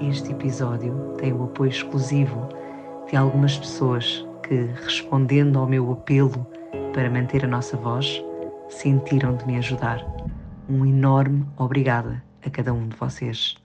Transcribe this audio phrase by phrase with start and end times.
[0.00, 2.48] Este episódio tem o apoio exclusivo
[3.08, 6.46] de algumas pessoas que, respondendo ao meu apelo
[6.92, 8.22] para manter a nossa voz,
[8.68, 10.04] sentiram de me ajudar.
[10.68, 13.56] Um enorme obrigada a cada um de vocês.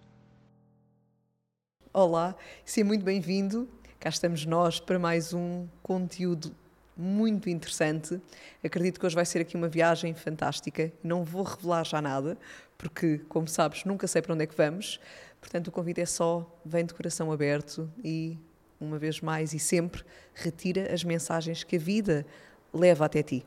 [1.94, 3.68] Olá, seja muito bem-vindo.
[4.00, 6.56] Cá estamos nós para mais um conteúdo
[6.96, 8.22] muito interessante.
[8.64, 10.94] Acredito que hoje vai ser aqui uma viagem fantástica.
[11.04, 12.38] Não vou revelar já nada,
[12.78, 15.00] porque, como sabes, nunca sei para onde é que vamos.
[15.42, 18.38] Portanto, o convite é só vem de coração aberto e,
[18.80, 22.26] uma vez mais e sempre, retira as mensagens que a vida
[22.72, 23.44] leva até ti.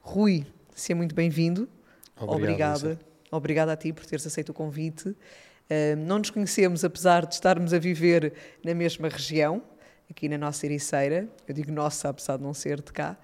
[0.00, 1.68] Rui, seja muito bem-vindo.
[2.16, 2.98] Obrigada.
[3.30, 5.10] Obrigada a ti por teres aceito o convite.
[5.10, 8.32] Uh, não nos conhecemos, apesar de estarmos a viver
[8.64, 9.62] na mesma região,
[10.10, 11.28] aqui na nossa Ericeira.
[11.46, 13.16] Eu digo nossa, apesar de não ser de cá,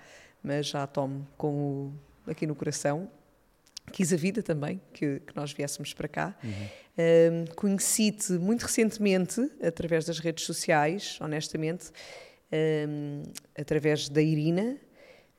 [0.42, 3.09] mas já tomo com o, aqui no coração.
[3.93, 6.37] Quis a vida também, que, que nós viéssemos para cá.
[6.43, 6.51] Uhum.
[6.51, 11.91] Uh, Conheci-te muito recentemente, através das redes sociais, honestamente,
[13.57, 14.77] através da Irina,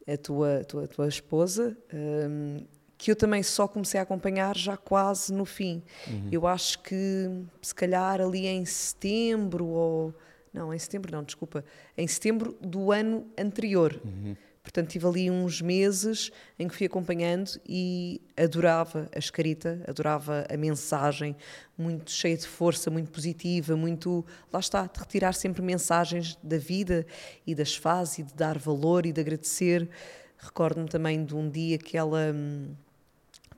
[0.07, 2.65] a tua, tua, tua esposa, um,
[2.97, 5.83] que eu também só comecei a acompanhar já quase no fim.
[6.07, 6.29] Uhum.
[6.31, 7.29] Eu acho que
[7.61, 10.13] se calhar ali em setembro ou
[10.53, 11.65] não, em setembro não, desculpa,
[11.97, 13.99] em setembro do ano anterior.
[14.05, 14.35] Uhum.
[14.63, 20.55] Portanto, tive ali uns meses em que fui acompanhando e adorava a escrita, adorava a
[20.55, 21.35] mensagem,
[21.77, 24.25] muito cheia de força, muito positiva, muito.
[24.51, 27.05] Lá está, de retirar sempre mensagens da vida
[27.45, 29.89] e das fases e de dar valor e de agradecer.
[30.37, 32.73] Recordo-me também de um dia que ela hum,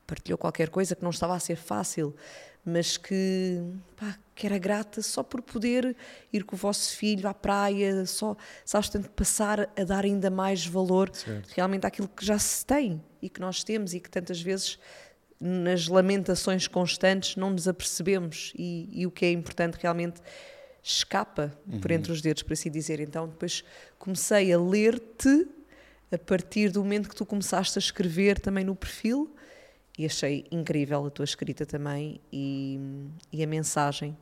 [0.08, 2.16] partilhou qualquer coisa que não estava a ser fácil,
[2.66, 3.62] mas que,
[3.96, 5.96] pá, que era grata só por poder
[6.34, 10.66] ir com o vosso filho à praia, só, sabes, tanto passar a dar ainda mais
[10.66, 11.52] valor certo.
[11.56, 14.80] realmente àquilo que já se tem e que nós temos e que tantas vezes
[15.40, 20.22] nas lamentações constantes não nos apercebemos e, e o que é importante realmente
[20.82, 21.80] escapa uhum.
[21.80, 23.00] por entre os dedos, por assim dizer.
[23.00, 23.64] Então depois
[24.00, 25.48] comecei a ler-te
[26.12, 29.35] a partir do momento que tu começaste a escrever também no perfil
[29.98, 32.80] e achei incrível a tua escrita também e,
[33.32, 34.16] e a mensagem.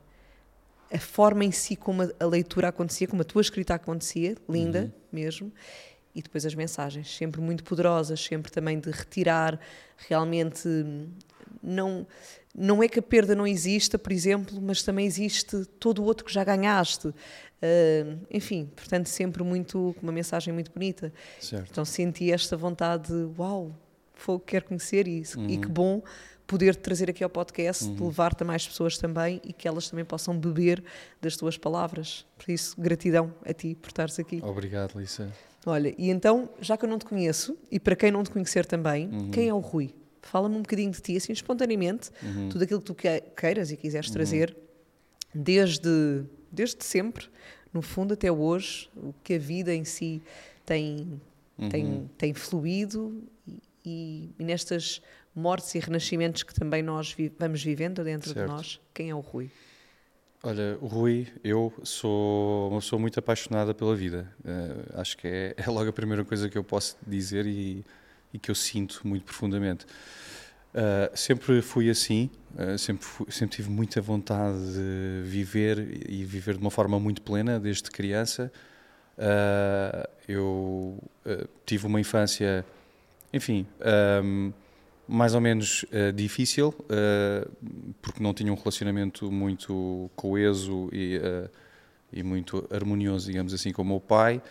[0.91, 4.81] A forma em si como a, a, leitura acontecia, como a tua escrita acontecia, linda
[4.81, 4.91] uhum.
[5.11, 5.51] mesmo,
[6.13, 9.59] e depois as mensagens, sempre muito poderosas, sempre também de retirar
[10.07, 10.67] realmente.
[11.61, 12.05] Não,
[12.55, 16.23] não é que a perda não exista, por exemplo, mas também existe todo o outro
[16.23, 17.07] que já ganhaste.
[17.07, 21.11] Uh, enfim, portanto, sempre muito, uma mensagem muito bonita.
[21.39, 21.67] Certo.
[21.71, 23.75] Então senti esta vontade de, uau,
[24.13, 25.39] fogo quer conhecer isso.
[25.39, 25.49] Uhum.
[25.49, 26.01] E que bom
[26.45, 28.07] poder trazer aqui ao podcast, uhum.
[28.07, 30.83] levar-te a mais pessoas também e que elas também possam beber
[31.21, 32.25] das tuas palavras.
[32.37, 34.41] Por isso, gratidão a ti por estares aqui.
[34.43, 35.31] Obrigado, Lisa.
[35.65, 38.65] Olha, e então, já que eu não te conheço, e para quem não te conhecer
[38.65, 39.31] também, uhum.
[39.31, 39.95] quem é o Rui?
[40.21, 42.49] Fala-me um bocadinho de ti, assim, espontaneamente, uhum.
[42.49, 42.95] tudo aquilo que tu
[43.35, 44.13] queiras e quiseres uhum.
[44.13, 44.55] trazer,
[45.33, 47.27] desde, desde sempre,
[47.73, 50.21] no fundo até hoje, o que a vida em si
[50.65, 51.19] tem,
[51.69, 52.09] tem, uhum.
[52.17, 53.23] tem fluído
[53.85, 55.01] e, e nestas
[55.35, 58.47] mortes e renascimentos que também nós vi, vamos vivendo dentro certo.
[58.47, 59.49] de nós, quem é o Rui?
[60.45, 64.29] Olha, o Rui, eu sou uma pessoa muito apaixonada pela vida.
[64.43, 67.83] Uh, acho que é, é, logo a primeira coisa que eu posso dizer e,
[68.33, 69.85] e que eu sinto muito profundamente.
[69.85, 76.55] Uh, sempre fui assim, uh, sempre, fui, sempre tive muita vontade de viver e viver
[76.55, 78.51] de uma forma muito plena desde criança.
[80.27, 81.01] eu
[81.65, 82.65] tive uma infância
[83.33, 83.65] enfim,
[84.23, 84.53] um,
[85.07, 87.51] mais ou menos uh, difícil, uh,
[88.01, 91.49] porque não tinha um relacionamento muito coeso e, uh,
[92.11, 94.41] e muito harmonioso, digamos assim, com o meu pai.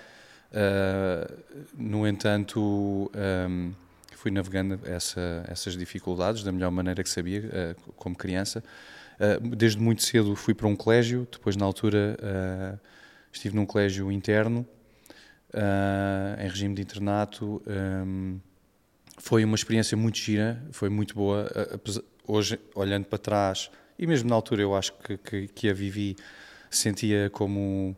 [1.78, 3.10] no entanto,
[3.48, 3.72] um,
[4.16, 8.62] fui navegando essa, essas dificuldades da melhor maneira que sabia, como criança.
[9.56, 12.16] desde muito cedo fui para um colégio, depois, na altura,
[13.32, 14.66] estive num colégio interno,
[16.38, 17.62] em regime de internato.
[17.66, 18.38] Um,
[19.18, 21.50] foi uma experiência muito gira, foi muito boa.
[22.26, 26.16] Hoje, olhando para trás, e mesmo na altura eu acho que, que, que a vivi,
[26.70, 27.96] sentia como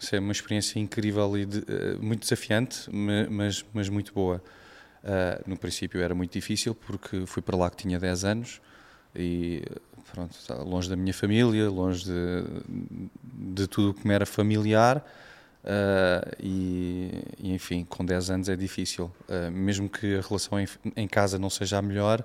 [0.00, 4.42] sei, uma experiência incrível e de, uh, muito desafiante, mas, mas muito boa.
[5.02, 8.60] Uh, no princípio era muito difícil porque fui para lá que tinha 10 anos
[9.14, 9.62] e
[10.12, 12.44] pronto, longe da minha família, longe de,
[13.54, 15.04] de tudo o que me era familiar.
[15.62, 19.12] Uh, e, e, enfim, com 10 anos é difícil.
[19.28, 20.66] Uh, mesmo que a relação em,
[20.96, 22.24] em, casa não seja a melhor,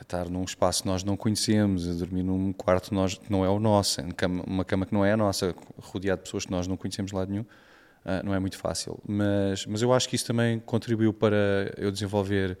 [0.00, 3.60] estar num espaço que nós não conhecemos, dormir num quarto que nós, não é o
[3.60, 4.00] nosso,
[4.46, 7.16] uma cama que não é a nossa, rodeado de pessoas que nós não conhecemos de
[7.16, 8.98] lado nenhum, uh, não é muito fácil.
[9.06, 12.58] Mas, mas eu acho que isso também contribuiu para eu desenvolver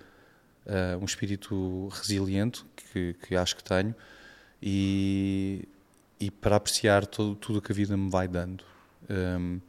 [0.98, 3.94] um espírito resiliente, que, que acho que tenho,
[4.62, 5.68] e,
[6.18, 8.64] e para apreciar todo, tudo o que a vida me vai dando.
[9.10, 9.60] Um,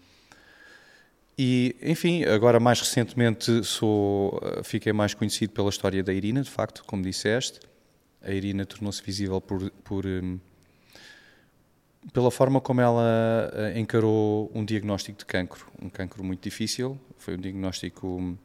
[1.37, 6.83] e, enfim, agora mais recentemente sou, fiquei mais conhecido pela história da Irina, de facto,
[6.85, 7.59] como disseste.
[8.21, 10.39] A Irina tornou-se visível por, por um,
[12.13, 16.99] pela forma como ela uh, encarou um diagnóstico de cancro, um cancro muito difícil.
[17.17, 18.37] Foi um diagnóstico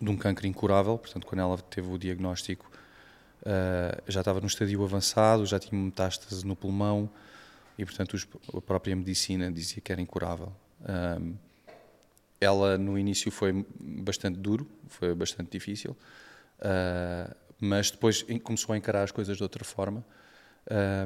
[0.00, 2.70] de um cancro incurável, portanto, quando ela teve o diagnóstico,
[3.42, 7.10] uh, já estava no estadio avançado, já tinha metástase no pulmão
[7.78, 10.52] e, portanto, os, a própria medicina dizia que era incurável.
[11.20, 11.34] Um,
[12.40, 15.96] ela, no início, foi bastante duro, foi bastante difícil,
[16.60, 20.04] uh, mas depois começou a encarar as coisas de outra forma.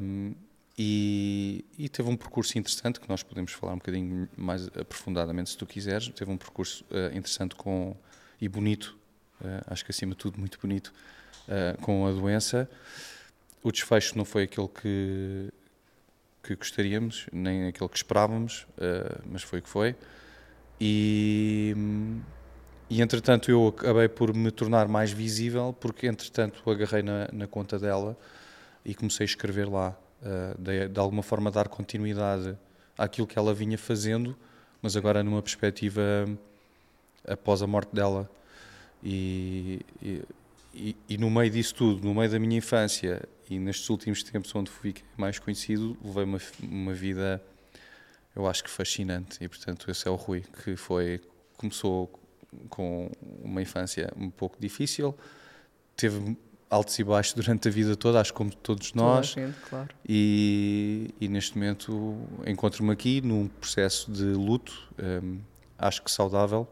[0.03, 0.35] Um,
[0.79, 5.57] e, e, teve um percurso interessante que nós podemos falar um bocadinho mais aprofundadamente se
[5.57, 6.09] tu quiseres.
[6.09, 7.95] Teve um percurso uh, interessante com
[8.41, 8.97] e bonito,
[9.41, 10.93] uh, acho que acima de tudo muito bonito,
[11.47, 12.69] uh, com a doença.
[13.63, 15.51] O desfecho não foi aquele que,
[16.43, 19.95] que gostaríamos, nem aquele que esperávamos, uh, mas foi o que foi.
[20.81, 21.75] E,
[22.91, 27.79] e entretanto eu acabei por me tornar mais visível, porque entretanto agarrei na, na conta
[27.79, 28.17] dela
[28.85, 29.97] e comecei a escrever lá,
[30.59, 32.57] de, de alguma forma dar continuidade
[32.99, 34.37] àquilo que ela vinha fazendo,
[34.81, 36.03] mas agora numa perspectiva
[37.27, 38.29] após a morte dela.
[39.03, 40.23] E, e,
[40.75, 44.71] e, no meio disso tudo, no meio da minha infância e nestes últimos tempos onde
[44.71, 47.43] fui mais conhecido, levei uma, uma vida,
[48.35, 49.43] eu acho que fascinante.
[49.43, 51.21] E portanto, esse é o Rui, que foi,
[51.57, 52.11] começou
[52.69, 53.11] com
[53.43, 55.15] uma infância um pouco difícil,
[55.97, 56.37] teve
[56.71, 59.29] altos e baixos durante a vida toda, acho como todos nós.
[59.29, 59.95] Gente, claro.
[60.09, 62.17] e, e, neste momento
[62.47, 64.91] encontro-me aqui num processo de luto,
[65.23, 65.39] um,
[65.79, 66.67] acho que saudável,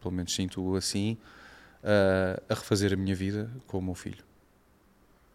[0.00, 1.16] pelo menos sinto assim,
[1.82, 4.24] uh, a refazer a minha vida com o meu filho.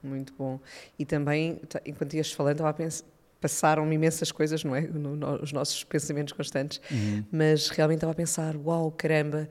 [0.04, 0.60] Muito bom.
[0.98, 3.06] E também, enquanto ias falando, estava a pensar,
[3.40, 4.82] passaram-me imensas coisas, não é?
[4.82, 7.26] No, no, os nossos pensamentos constantes, uhum.
[7.32, 9.50] mas realmente estava a pensar: uau, caramba,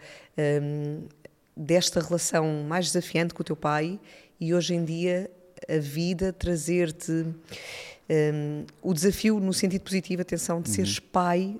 [0.62, 1.02] um,
[1.56, 3.98] desta relação mais desafiante com o teu pai
[4.40, 5.30] e hoje em dia
[5.68, 10.76] a vida trazer-te um, o desafio no sentido positivo, atenção, de uhum.
[10.76, 11.56] seres pai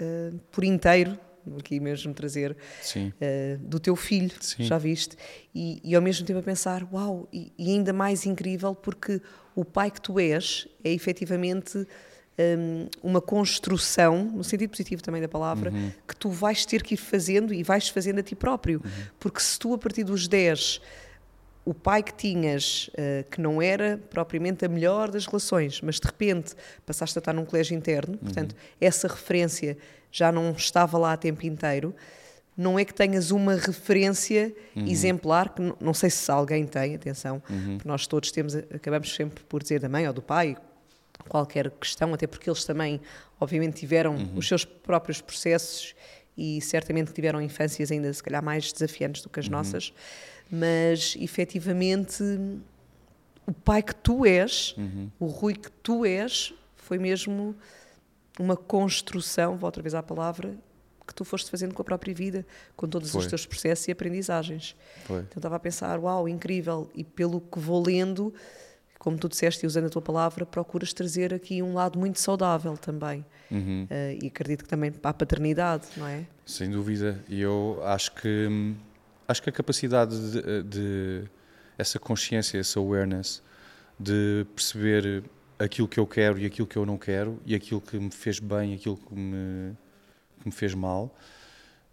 [0.00, 1.18] uh, por inteiro
[1.58, 4.64] aqui mesmo trazer uh, do teu filho, Sim.
[4.64, 5.16] já viste?
[5.54, 9.20] E, e, ao mesmo tempo a pensar, uau, e, e, ainda mais incrível porque
[9.54, 11.86] o pai que tu és é efetivamente
[12.38, 15.92] um, uma construção, no sentido positivo também da palavra, uhum.
[16.06, 18.80] que tu vais ter que ir fazendo e vais fazendo a ti próprio.
[18.84, 18.90] Uhum.
[19.18, 20.80] Porque se tu a partir dos 10
[21.64, 26.06] o pai que tinhas, uh, que não era propriamente a melhor das relações, mas de
[26.06, 26.54] repente
[26.84, 28.58] passaste a estar num colégio interno, portanto, uhum.
[28.80, 29.78] essa referência
[30.14, 31.94] já não estava lá a tempo inteiro,
[32.56, 34.86] não é que tenhas uma referência uhum.
[34.86, 37.76] exemplar, que não, não sei se alguém tem, atenção, uhum.
[37.76, 40.56] porque nós todos temos, acabamos sempre por dizer da mãe ou do pai,
[41.28, 43.00] qualquer questão, até porque eles também,
[43.40, 44.36] obviamente, tiveram uhum.
[44.36, 45.94] os seus próprios processos
[46.36, 49.52] e certamente tiveram infâncias ainda, se calhar, mais desafiantes do que as uhum.
[49.52, 49.92] nossas
[50.50, 52.22] mas efetivamente
[53.46, 55.10] o pai que tu és, uhum.
[55.18, 57.54] o Rui que tu és, foi mesmo
[58.38, 60.56] uma construção, vou outra vez à palavra,
[61.06, 63.20] que tu foste fazendo com a própria vida, com todos foi.
[63.20, 64.74] os teus processos e aprendizagens.
[65.04, 65.20] Foi.
[65.20, 68.32] Então estava a pensar, uau, incrível, e pelo que vou lendo,
[68.98, 72.76] como tu disseste e usando a tua palavra, procuras trazer aqui um lado muito saudável
[72.76, 73.24] também.
[73.50, 73.86] Uhum.
[73.90, 76.26] Uh, e acredito que também para a paternidade, não é?
[76.46, 78.74] Sem dúvida, e eu acho que hum,
[79.28, 81.24] acho que a capacidade de, de,
[81.76, 83.42] essa consciência, essa awareness
[83.98, 85.22] de perceber
[85.58, 88.38] aquilo que eu quero e aquilo que eu não quero e aquilo que me fez
[88.38, 89.76] bem e aquilo que me,
[90.40, 91.14] que me fez mal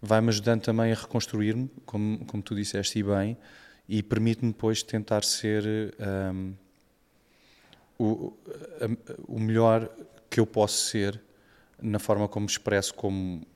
[0.02, 3.36] vai-me ajudando também a reconstruir-me, como, como tu disseste e bem,
[3.88, 5.94] e permite-me depois tentar ser
[6.34, 6.54] um,
[7.96, 8.32] o,
[9.28, 9.88] o melhor
[10.28, 11.22] que eu posso ser
[11.80, 13.46] na forma como me expresso como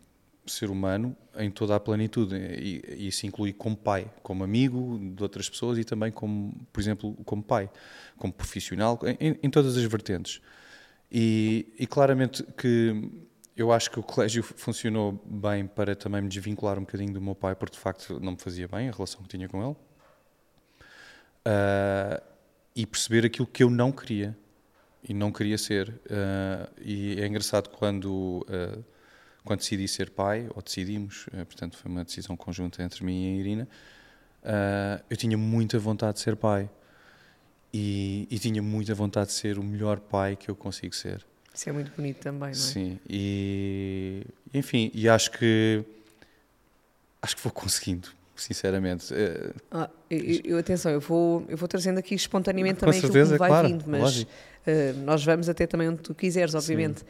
[0.53, 5.23] ser humano em toda a plenitude e, e isso inclui como pai, como amigo de
[5.23, 7.71] outras pessoas e também como, por exemplo, como pai,
[8.17, 10.41] como profissional, em, em todas as vertentes.
[11.11, 13.11] E, e, claramente que
[13.57, 17.35] eu acho que o colégio funcionou bem para também me desvincular um bocadinho do meu
[17.35, 19.77] pai, porque de facto não me fazia bem a relação que tinha com ele.
[21.47, 22.23] Uh,
[22.75, 24.37] e perceber aquilo que eu não queria
[25.09, 25.89] e não queria ser.
[25.89, 28.85] Uh, e é engraçado quando, uh,
[29.47, 33.37] quando decidi ser pai, ou decidimos, uh, portanto foi uma decisão conjunta entre mim e
[33.37, 33.69] a Irina,
[35.11, 36.71] eu tinha muita vontade de ser pai.
[37.75, 41.27] E, e, tinha muita vontade de ser o melhor pai que eu consigo ser.
[41.53, 42.55] Isso é muito bonito também, não é?
[42.55, 44.23] Sim, e
[44.55, 45.85] enfim, e acho que
[47.21, 49.13] acho que vou conseguindo, sinceramente.
[49.71, 53.35] Ah, eu, eu, atenção, eu vou, eu vou trazendo aqui espontaneamente Com também certeza, aquilo
[53.35, 54.27] que vai claro, vindo, mas uh,
[55.05, 57.01] nós vamos até também onde tu quiseres, obviamente.
[57.01, 57.07] Sim.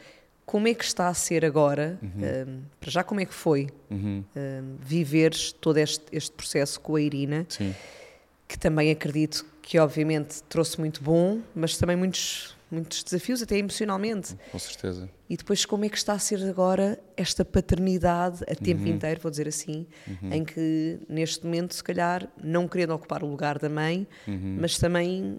[0.47, 2.09] Como é que está a ser agora, uhum.
[2.09, 4.23] uh, para já como é que foi uhum.
[4.33, 7.75] uh, viveres todo este, este processo com a Irina, Sim.
[8.47, 14.35] que também acredito que obviamente trouxe muito bom, mas também muitos muitos desafios, até emocionalmente.
[14.51, 15.09] Com certeza.
[15.29, 18.89] E depois, como é que está a ser agora esta paternidade a tempo uhum.
[18.89, 20.33] inteiro, vou dizer assim, uhum.
[20.33, 24.57] em que neste momento, se calhar, não querendo ocupar o lugar da mãe, uhum.
[24.59, 25.37] mas também,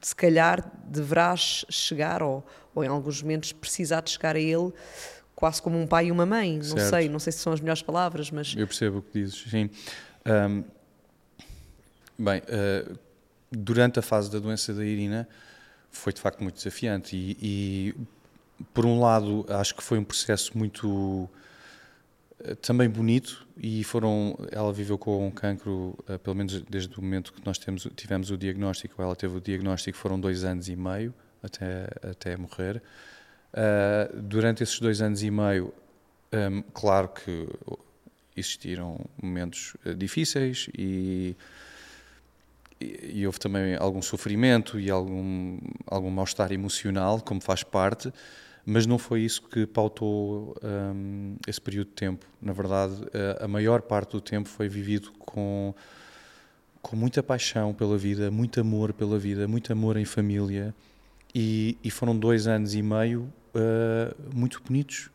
[0.00, 4.72] se calhar, deverás chegar, ou, ou em alguns momentos precisar de chegar a ele
[5.40, 6.58] quase como um pai e uma mãe.
[6.58, 6.90] Não certo.
[6.90, 8.54] sei, não sei se são as melhores palavras, mas.
[8.54, 9.70] Eu percebo o que dizes, sim.
[10.26, 10.64] Um,
[12.18, 12.98] bem, uh,
[13.50, 15.26] durante a fase da doença da Irina
[15.90, 17.94] foi de facto muito desafiante e, e,
[18.72, 21.28] por um lado acho que foi um processo muito
[22.62, 27.32] também bonito e foram ela viveu com um cancro uh, pelo menos desde o momento
[27.32, 31.14] que nós temos tivemos o diagnóstico ela teve o diagnóstico foram dois anos e meio
[31.42, 32.82] até até morrer.
[33.52, 35.72] Uh, durante esses dois anos e meio
[36.32, 37.48] um, claro que
[38.36, 41.36] existiram momentos difíceis e
[42.80, 48.12] e, houve também algum sofrimento e algum, algum mal-estar emocional, como faz parte,
[48.70, 52.24] mas não foi isso que pautou um, esse período de tempo.
[52.40, 52.94] Na verdade,
[53.40, 55.74] a, a maior parte do tempo foi vivido com,
[56.80, 60.72] com muita paixão pela vida, muito amor pela vida, muito amor em família,
[61.34, 63.22] e, e foram dois anos e meio
[63.56, 65.10] uh, muito bonitos.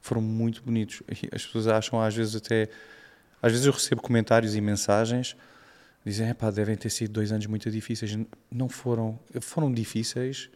[0.00, 1.00] Foram muito bonitos.
[1.32, 2.68] As pessoas acham, às vezes, até.
[3.40, 5.36] Às vezes eu recebo comentários e mensagens
[6.04, 8.16] dizem, pá, devem ter sido dois anos muito difíceis.
[8.50, 10.50] Não foram, foram difíceis,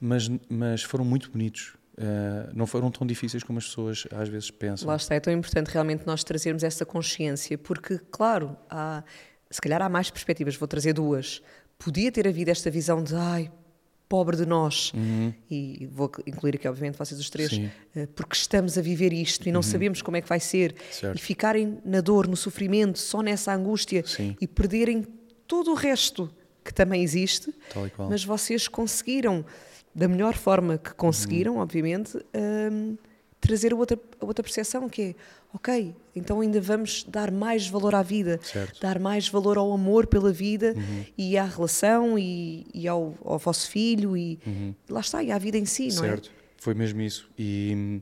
[0.00, 1.74] mas, mas foram muito bonitos.
[1.94, 4.88] Uh, não foram tão difíceis como as pessoas às vezes pensam.
[4.88, 9.04] Lá está, é tão importante realmente nós trazermos essa consciência, porque, claro, há,
[9.50, 11.42] se calhar há mais perspectivas, vou trazer duas.
[11.78, 13.52] Podia ter havido esta visão de, ai,
[14.08, 15.32] pobre de nós, uhum.
[15.50, 17.70] e vou incluir aqui, obviamente, vocês os três, Sim.
[17.96, 19.62] Eh, porque estamos a viver isto e não uhum.
[19.62, 21.16] sabemos como é que vai ser, certo.
[21.16, 24.36] e ficarem na dor, no sofrimento, só nessa angústia Sim.
[24.38, 25.06] e perderem
[25.46, 26.30] todo o resto
[26.62, 27.54] que também existe,
[28.08, 29.44] mas vocês conseguiram,
[29.94, 31.60] da melhor forma que conseguiram, uhum.
[31.60, 32.96] obviamente, um,
[33.40, 35.14] trazer a outra, a outra percepção que é,
[35.52, 38.80] ok, então ainda vamos dar mais valor à vida, certo.
[38.80, 41.04] dar mais valor ao amor pela vida uhum.
[41.18, 44.74] e à relação e, e ao, ao, vosso filho e uhum.
[44.88, 46.08] lá está, e à vida em si, não é?
[46.08, 47.28] Certo, foi mesmo isso.
[47.36, 48.00] E,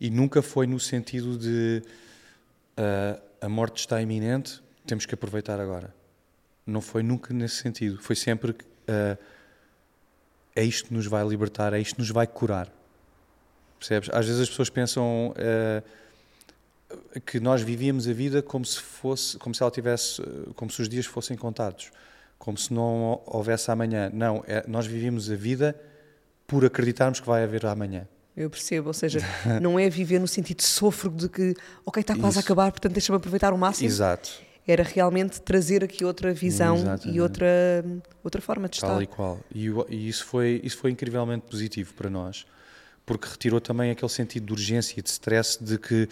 [0.00, 1.82] e nunca foi no sentido de
[2.78, 5.94] uh, a morte está iminente, temos que aproveitar agora.
[6.66, 7.98] Não foi nunca nesse sentido.
[8.00, 9.18] Foi sempre uh,
[10.58, 12.68] é isto que nos vai libertar, é isto que nos vai curar
[13.78, 14.10] Percebes?
[14.12, 15.82] Às vezes as pessoas pensam uh,
[17.20, 20.20] que nós vivíamos a vida como se fosse, como se ela tivesse,
[20.56, 21.90] como se os dias fossem contados,
[22.38, 24.10] como se não houvesse amanhã.
[24.12, 25.80] Não, é, nós vivíamos a vida
[26.46, 28.08] por acreditarmos que vai haver amanhã.
[28.36, 29.20] Eu percebo, ou seja,
[29.60, 32.38] não é viver no sentido de sofro de que, ok, está quase Isso.
[32.38, 33.88] a acabar, portanto deixa-me aproveitar o máximo.
[33.88, 34.47] Exato.
[34.70, 37.16] Era realmente trazer aqui outra visão Exatamente.
[37.16, 37.46] e outra,
[38.22, 38.88] outra forma de estar.
[38.88, 39.40] Tal e qual.
[39.52, 42.46] E, e, isso, foi, isso foi incrivelmente positivo para nós
[43.08, 46.06] porque retirou também aquele sentido de urgência e de stress de que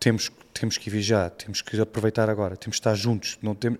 [0.00, 3.78] temos, temos que viajar, temos que aproveitar agora, temos que estar juntos, não tem,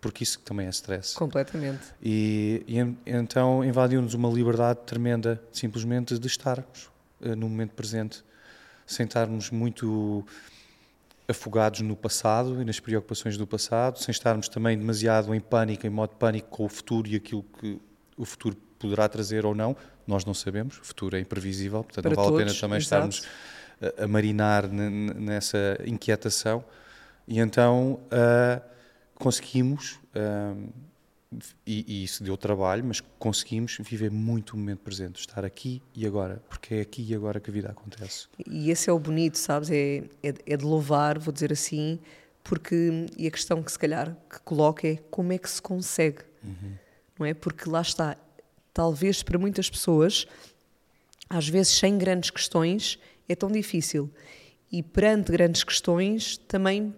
[0.00, 1.14] porque isso também é stress.
[1.14, 1.82] Completamente.
[2.02, 8.24] E, e então invadiu-nos uma liberdade tremenda, simplesmente de estarmos uh, no momento presente,
[8.86, 10.24] sem estarmos muito
[11.28, 15.90] afogados no passado e nas preocupações do passado, sem estarmos também demasiado em pânico, em
[15.90, 17.80] modo pânico com o futuro e aquilo que
[18.16, 19.76] o futuro poderá trazer ou não,
[20.06, 22.78] nós não sabemos, o futuro é imprevisível, portanto Para não vale todos, a pena também
[22.78, 23.08] exato.
[23.08, 23.28] estarmos
[23.98, 26.64] a, a marinar nessa inquietação.
[27.26, 28.60] E então uh,
[29.14, 30.68] conseguimos, uh,
[31.66, 36.06] e, e, isso deu trabalho, mas conseguimos viver muito o momento presente, estar aqui e
[36.06, 38.28] agora, porque é aqui e agora que a vida acontece.
[38.46, 39.70] E esse é o bonito, sabes?
[39.70, 41.98] É, é, é de louvar, vou dizer assim,
[42.42, 46.22] porque, e a questão que se calhar que coloca é como é que se consegue,
[46.42, 46.74] uhum.
[47.18, 47.34] não é?
[47.34, 48.16] Porque lá está,
[48.72, 50.26] talvez para muitas pessoas,
[51.28, 52.98] às vezes sem grandes questões,
[53.28, 54.10] é tão difícil.
[54.70, 56.94] E perante grandes questões também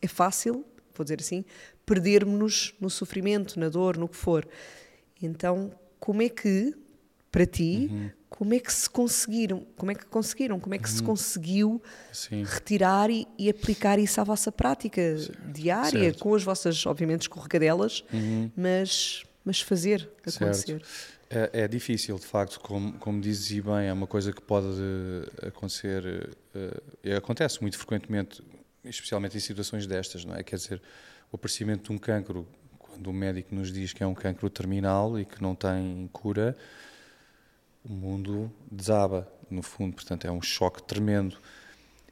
[0.00, 1.44] é fácil vou dizer assim,
[1.86, 4.46] perdermos-nos no sofrimento, na dor, no que for.
[5.20, 6.74] Então, como é que,
[7.30, 8.10] para ti, uhum.
[8.28, 10.94] como é que se conseguiram, como é que conseguiram, como é que uhum.
[10.96, 12.42] se conseguiu Sim.
[12.44, 15.32] retirar e, e, aplicar isso à vossa prática Sim.
[15.52, 16.18] diária, certo.
[16.18, 18.50] com as vossas, obviamente, escorregadelas, uhum.
[18.56, 20.82] mas, mas fazer acontecer.
[21.30, 24.68] É, é, difícil, de facto, como, como dizes e bem, é uma coisa que pode
[25.42, 28.42] acontecer, uh, acontece muito frequentemente,
[28.84, 30.42] especialmente em situações destas, não é?
[30.42, 30.82] Quer dizer,
[31.34, 32.46] o aparecimento de um cancro,
[32.78, 36.56] quando o médico nos diz que é um cancro terminal e que não tem cura,
[37.84, 41.36] o mundo desaba, no fundo, portanto é um choque tremendo.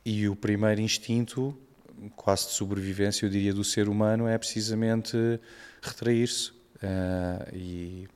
[0.05, 1.57] E o primeiro instinto,
[2.17, 5.17] quase de sobrevivência, eu diria, do ser humano é precisamente
[5.81, 8.09] retrair-se uh, e,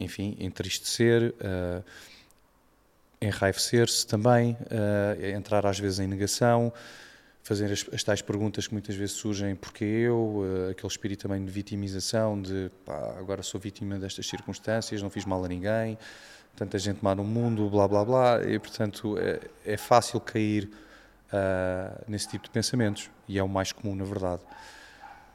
[0.00, 1.84] enfim, entristecer, uh,
[3.20, 6.72] enraivecer-se também, uh, entrar às vezes em negação,
[7.42, 11.44] fazer as, as, tais perguntas que muitas vezes surgem, porque eu, uh, aquele espírito também
[11.44, 15.98] de vitimização, de pá, agora sou vítima destas circunstâncias, não fiz mal a ninguém,
[16.54, 20.70] tanta gente má no mundo, blá blá blá, e portanto é, é fácil cair
[21.32, 24.42] uh, nesse tipo de pensamentos, e é o mais comum na verdade.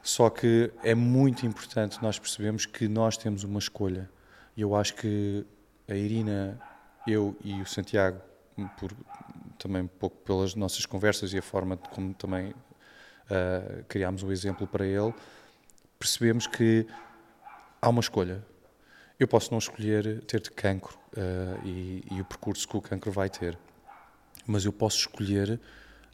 [0.02, 4.08] Só que é muito importante nós percebemos que nós temos uma escolha,
[4.56, 5.44] e eu acho que
[5.86, 6.58] a Irina,
[7.06, 8.20] eu e o Santiago,
[8.78, 8.92] por
[9.58, 14.66] também um pouco pelas nossas conversas e a forma como também uh, criámos o exemplo
[14.66, 15.12] para ele,
[15.98, 16.86] percebemos que
[17.80, 18.44] há uma escolha.
[19.18, 23.10] Eu posso não escolher ter de cancro uh, e, e, o percurso que o cancro
[23.10, 23.58] vai ter,
[24.46, 25.60] mas eu posso escolher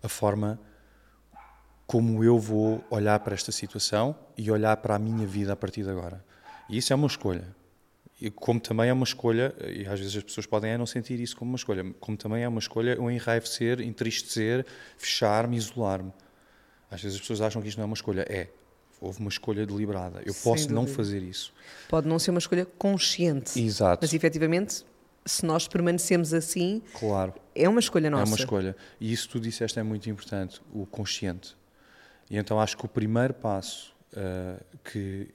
[0.03, 0.59] a forma
[1.87, 5.83] como eu vou olhar para esta situação e olhar para a minha vida a partir
[5.83, 6.25] de agora.
[6.69, 7.55] E isso é uma escolha
[8.21, 11.19] e como também é uma escolha, e às vezes as pessoas podem é não sentir
[11.21, 14.65] isso como uma escolha, como também é uma escolha eu enraivecer, entristecer,
[14.97, 16.13] fechar-me, isolar-me.
[16.91, 18.25] Às vezes as pessoas acham que isto não é uma escolha.
[18.29, 18.49] É.
[19.01, 20.23] Houve uma escolha deliberada.
[20.25, 20.75] Eu Sem posso dúvida.
[20.75, 21.53] não fazer isso.
[21.89, 23.61] Pode não ser uma escolha consciente.
[23.61, 23.99] Exato.
[24.03, 24.85] Mas efetivamente,
[25.27, 27.35] se nós permanecemos assim, claro.
[27.55, 28.23] é uma escolha nossa.
[28.23, 28.77] É uma escolha.
[29.01, 31.57] E isso que tu disseste é muito importante, o consciente.
[32.31, 35.29] E então acho que o primeiro passo uh, que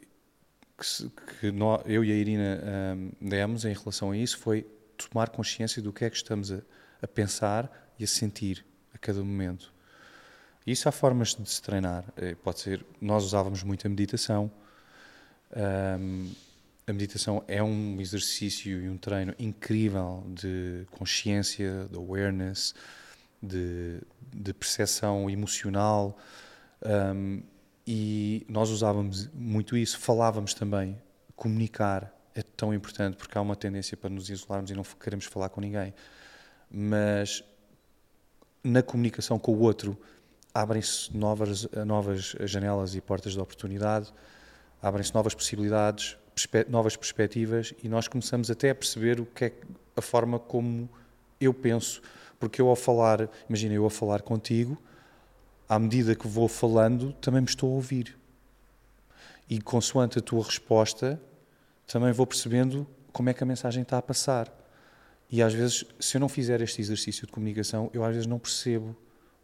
[0.80, 2.62] que, que nós, eu e a Irina
[2.96, 4.66] um, demos em relação a isso foi
[4.98, 6.62] tomar consciência do que é que estamos a,
[7.02, 9.74] a pensar e a sentir a cada momento.
[10.66, 12.04] Isso há formas de se treinar.
[12.18, 14.52] Eh, pode ser, nós usávamos muito a meditação.
[15.56, 16.32] Um,
[16.86, 22.76] a meditação é um exercício e um treino incrível de consciência, de awareness,
[23.42, 24.00] de,
[24.32, 26.18] de percepção emocional.
[26.86, 27.42] Um,
[27.86, 31.00] e nós usávamos muito isso, falávamos também.
[31.36, 35.50] Comunicar é tão importante porque há uma tendência para nos isolarmos e não queremos falar
[35.50, 35.94] com ninguém.
[36.70, 37.44] Mas
[38.64, 39.98] na comunicação com o outro
[40.54, 44.12] abrem-se novas, novas janelas e portas de oportunidade,
[44.82, 49.54] abrem-se novas possibilidades, perspe novas perspectivas e nós começamos até a perceber o que é
[49.96, 50.90] a forma como
[51.40, 52.02] eu penso.
[52.40, 54.82] Porque eu ao falar, imagina eu a falar contigo,
[55.70, 58.18] à medida que vou falando, também me estou a ouvir.
[59.48, 61.22] E consoante a tua resposta,
[61.86, 64.52] também vou percebendo como é que a mensagem está a passar.
[65.30, 68.40] E às vezes, se eu não fizer este exercício de comunicação, eu às vezes não
[68.40, 68.98] percebo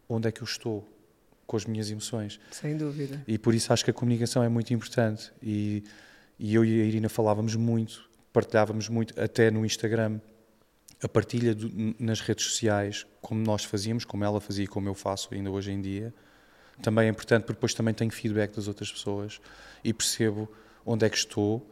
[0.08, 0.86] onde é que eu estou
[1.46, 2.40] com as minhas emoções.
[2.50, 3.22] Sem dúvida.
[3.26, 5.32] E por isso acho que a comunicação é muito importante.
[5.40, 5.84] E,
[6.40, 10.20] e eu e a Irina falávamos muito, partilhávamos muito, até no Instagram
[11.02, 14.94] a partilha do, nas redes sociais, como nós fazíamos, como ela fazia e como eu
[14.94, 16.14] faço ainda hoje em dia,
[16.82, 19.40] também é importante porque depois também tenho feedback das outras pessoas
[19.82, 20.50] e percebo
[20.84, 21.68] onde é que estou,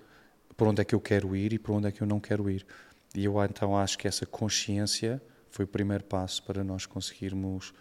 [0.57, 2.49] para onde é que eu quero ir e para onde é que eu não quero
[2.51, 2.67] ir.
[3.15, 7.73] E eu então acho que essa consciência foi o primeiro passo para nós conseguirmos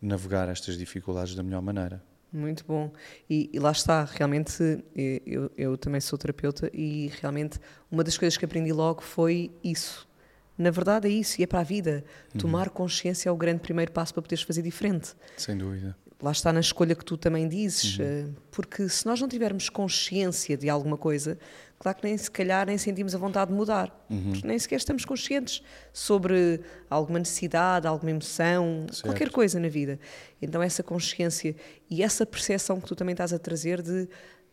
[0.00, 2.02] navegar estas dificuldades da melhor maneira.
[2.32, 2.92] Muito bom.
[3.30, 4.84] E, e lá está, realmente,
[5.24, 7.60] eu, eu também sou terapeuta e realmente
[7.90, 10.08] uma das coisas que aprendi logo foi isso
[10.56, 12.04] na verdade é isso, e é para a vida.
[12.32, 12.40] Uhum.
[12.40, 15.14] Tomar consciência é o grande primeiro passo para poderes fazer diferente.
[15.36, 15.96] Sem dúvida.
[16.22, 18.04] Lá está na escolha que tu também dizes, uhum.
[18.04, 21.36] Eh, porque se nós não tivermos consciência de alguma coisa,
[21.78, 24.32] claro que nem se calhar nem sentimos a vontade de mudar, uhum.
[24.44, 25.62] nem sequer estamos conscientes
[25.92, 29.02] sobre alguma necessidade, alguma emoção, certo.
[29.02, 29.98] qualquer coisa na vida.
[30.40, 31.54] Então essa consciência
[31.90, 34.08] e essa percepção que tu também estás a trazer de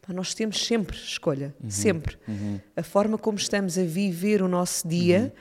[0.09, 1.69] nós temos sempre escolha, uhum.
[1.69, 2.17] sempre.
[2.27, 2.59] Uhum.
[2.75, 5.31] A forma como estamos a viver o nosso dia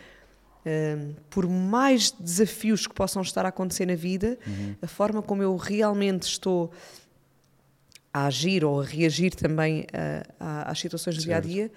[0.67, 4.75] uhum por mais desafios que possam estar a acontecer na vida, uhum.
[4.83, 6.71] a forma como eu realmente estou
[8.13, 11.71] a agir ou a reagir também a, a, às situações do dia a dia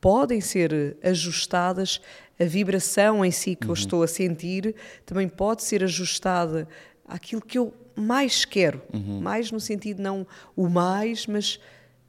[0.00, 2.00] podem ser ajustadas.
[2.38, 3.70] A vibração em si que uhum.
[3.70, 6.68] eu estou a sentir também pode ser ajustada
[7.06, 8.82] àquilo que eu mais quero.
[8.92, 9.20] Uhum.
[9.20, 11.58] Mais no sentido não o mais, mas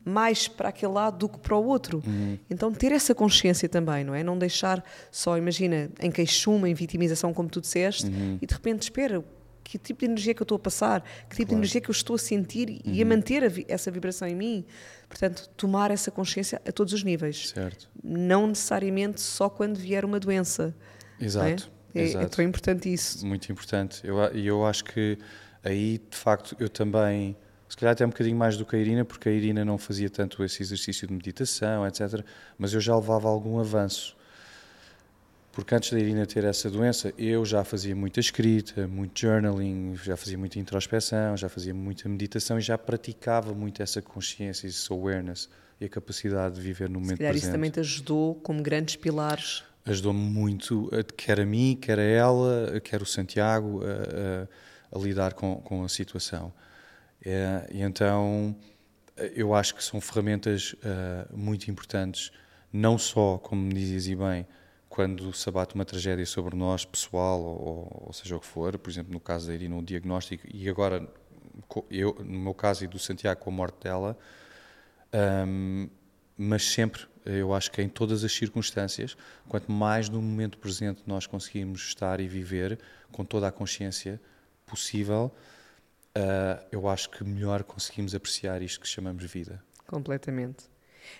[0.07, 2.01] mais para aquele lado do que para o outro.
[2.05, 2.37] Uhum.
[2.49, 4.23] Então ter essa consciência também, não é?
[4.23, 8.39] Não deixar só, imagina, em queixuma, em vitimização, como tu disseste, uhum.
[8.41, 9.23] e de repente espera,
[9.63, 11.47] que tipo de energia que eu estou a passar, que tipo claro.
[11.47, 12.79] de energia que eu estou a sentir uhum.
[12.85, 13.09] e a uhum.
[13.09, 14.65] manter a vi essa vibração em mim.
[15.09, 17.49] Portanto, tomar essa consciência a todos os níveis.
[17.49, 17.89] Certo.
[18.01, 20.73] Não necessariamente só quando vier uma doença.
[21.19, 21.69] Exato.
[21.93, 21.99] É?
[21.99, 22.25] É, exato.
[22.25, 23.25] é tão importante isso.
[23.25, 24.01] Muito importante.
[24.05, 25.17] E eu, eu acho que
[25.63, 27.35] aí, de facto, eu também,
[27.67, 30.09] se calhar até um bocadinho mais do que a Irina, porque a Irina não fazia
[30.09, 32.23] tanto esse exercício de meditação, etc.
[32.57, 34.17] Mas eu já levava algum avanço
[35.57, 40.15] porque antes da Irina ter essa doença, eu já fazia muita escrita, muito journaling, já
[40.15, 45.49] fazia muita introspeção, já fazia muita meditação e já praticava muito essa consciência, esse awareness
[45.81, 47.45] e a capacidade de viver no momento Se calhar presente.
[47.45, 49.63] isso também te ajudou como grandes pilares?
[49.83, 55.33] Ajudou-me muito, quer a mim, quer a ela, quer o Santiago, a, a, a lidar
[55.33, 56.53] com, com a situação.
[57.29, 58.55] É, e então,
[59.35, 62.31] eu acho que são ferramentas uh, muito importantes,
[62.71, 64.47] não só, como me dizias e bem,
[64.87, 68.89] quando se abate uma tragédia sobre nós, pessoal, ou, ou seja o que for, por
[68.89, 71.05] exemplo, no caso da Irina, um diagnóstico, e agora,
[71.91, 74.17] eu, no meu caso e do Santiago, com a morte dela,
[75.45, 75.89] um,
[76.37, 79.17] mas sempre, eu acho que em todas as circunstâncias,
[79.49, 82.79] quanto mais no momento presente nós conseguimos estar e viver
[83.11, 84.17] com toda a consciência
[84.65, 85.29] possível,
[86.17, 89.63] uh, eu acho que melhor conseguimos apreciar isto que chamamos vida.
[89.85, 90.65] Completamente.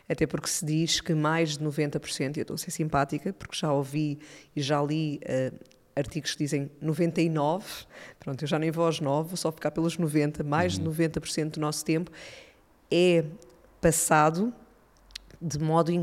[0.10, 3.55] Até porque se diz que mais de 90%, e eu estou a ser simpática, porque
[3.55, 4.19] já ouvi
[4.55, 5.57] e já li uh,
[5.95, 7.65] artigos que dizem 99,
[8.19, 10.91] pronto, eu já nem vou aos 9, vou só ficar pelos 90, mais uhum.
[10.91, 12.12] de 90% do nosso tempo
[12.91, 13.23] é
[13.81, 14.53] passado
[15.41, 15.93] de modo uh,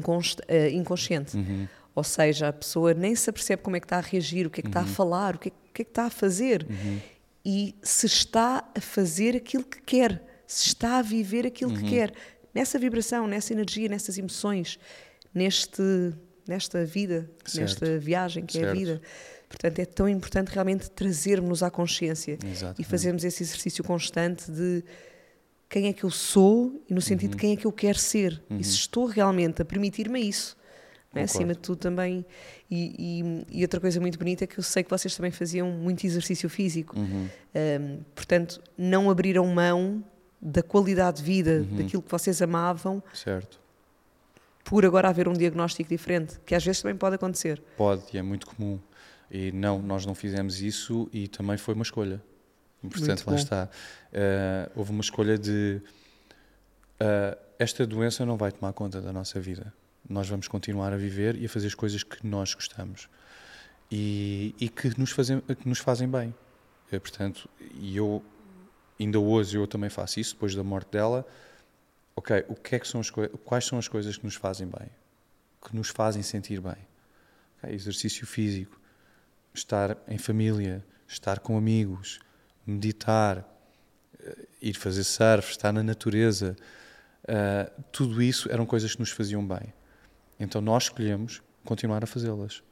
[0.73, 1.37] inconsciente.
[1.37, 1.69] Uhum.
[1.95, 4.61] Ou seja, a pessoa nem se apercebe como é que está a reagir, o que
[4.61, 4.71] é que uhum.
[4.71, 4.89] está a uhum.
[4.89, 6.67] falar, o que é, o que, é que está a fazer.
[6.69, 7.01] Uhum.
[7.45, 11.91] E se está a fazer aquilo que quer, se está a viver aquilo que uhum.
[11.91, 12.13] quer
[12.55, 14.79] nessa vibração, nessa energia, nessas emoções,
[15.35, 15.83] neste,
[16.47, 17.61] nesta vida, certo.
[17.61, 18.67] nesta viagem que certo.
[18.67, 19.03] é a vida.
[19.49, 22.81] Portanto, é tão importante realmente trazermos-nos à consciência Exatamente.
[22.81, 24.83] e fazermos esse exercício constante de
[25.69, 27.37] quem é que eu sou e no sentido uhum.
[27.37, 28.59] de quem é que eu quero ser uhum.
[28.59, 30.57] e se estou realmente a permitir-me isso.
[31.15, 31.23] É?
[31.23, 32.27] Acima de tudo também.
[32.71, 35.71] E, e, e, outra coisa muito bonita é que eu sei que vocês também faziam
[35.71, 36.99] muito exercício físico.
[36.99, 37.29] Uhum.
[37.55, 40.03] Um, portanto, não abriram mão
[40.41, 41.77] da qualidade de vida, uhum.
[41.77, 43.03] daquilo que vocês amavam.
[43.13, 43.61] Certo.
[44.65, 47.63] Por agora haver um diagnóstico diferente, que às vezes também pode acontecer.
[47.77, 48.79] Pode, e é muito comum.
[49.31, 52.21] E não, nós não fizemos isso e também foi uma escolha.
[52.81, 53.69] Portanto, lá está.
[54.13, 55.81] Uh, houve uma escolha de.
[57.01, 59.73] Uh, esta doença não vai tomar conta da nossa vida.
[60.09, 63.09] Nós vamos continuar a viver e a fazer as coisas que nós gostamos
[63.91, 66.35] e, e que, nos fazem, que nos fazem bem.
[66.93, 68.23] Uh, portanto, e eu
[68.99, 71.27] ainda hoje eu também faço isso, depois da morte dela.
[72.17, 74.89] Ok, o que é que são as quais são as coisas que nos fazem bem?
[75.63, 76.77] Que nos fazem sentir bem?
[77.59, 78.81] Okay, exercício físico,
[79.53, 82.21] estar em família, estar com amigos,
[82.67, 83.45] meditar,
[84.21, 86.57] eh, ir fazer surf, estar na natureza.
[87.25, 89.73] Uh, tudo isso eram coisas que nos faziam bem.
[90.39, 92.63] Então nós escolhemos continuar a fazê-las.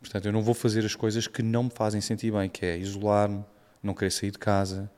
[0.00, 2.76] Portanto, eu não vou fazer as coisas que não me fazem sentir bem, que é
[2.76, 3.44] isolar-me,
[3.82, 4.90] não querer sair de casa,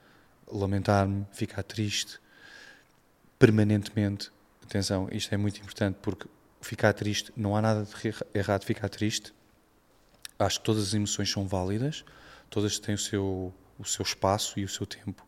[0.47, 2.19] lamentar-me, ficar triste
[3.39, 4.31] permanentemente.
[4.63, 6.27] Atenção, isto é muito importante porque
[6.61, 9.35] ficar triste, não há nada de errado ficar triste.
[10.39, 12.05] Acho que todas as emoções são válidas,
[12.49, 15.27] todas têm o seu, o seu espaço e o seu tempo.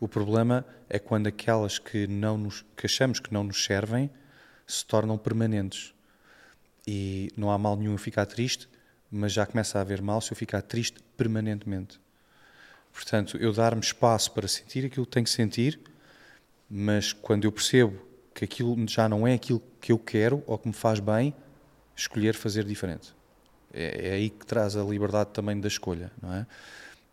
[0.00, 4.10] O problema é quando aquelas que, não nos, que achamos que não nos servem
[4.72, 5.92] se tornam permanentes.
[6.86, 8.68] E não há mal nenhum em ficar triste,
[9.10, 12.00] mas já começa a haver mal se eu ficar triste permanentemente.
[12.92, 15.78] Portanto, eu dar-me espaço para sentir aquilo que tenho que sentir,
[16.68, 18.00] mas quando eu percebo
[18.34, 21.34] que aquilo já não é aquilo que eu quero ou que me faz bem,
[21.94, 23.14] escolher fazer diferente.
[23.72, 26.46] É, é aí que traz a liberdade também da escolha, não é?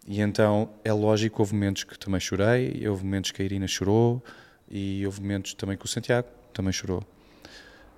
[0.07, 4.23] E então é lógico, houve momentos que também chorei, houve momentos que a Irina chorou
[4.69, 7.05] e houve momentos também que o Santiago também chorou.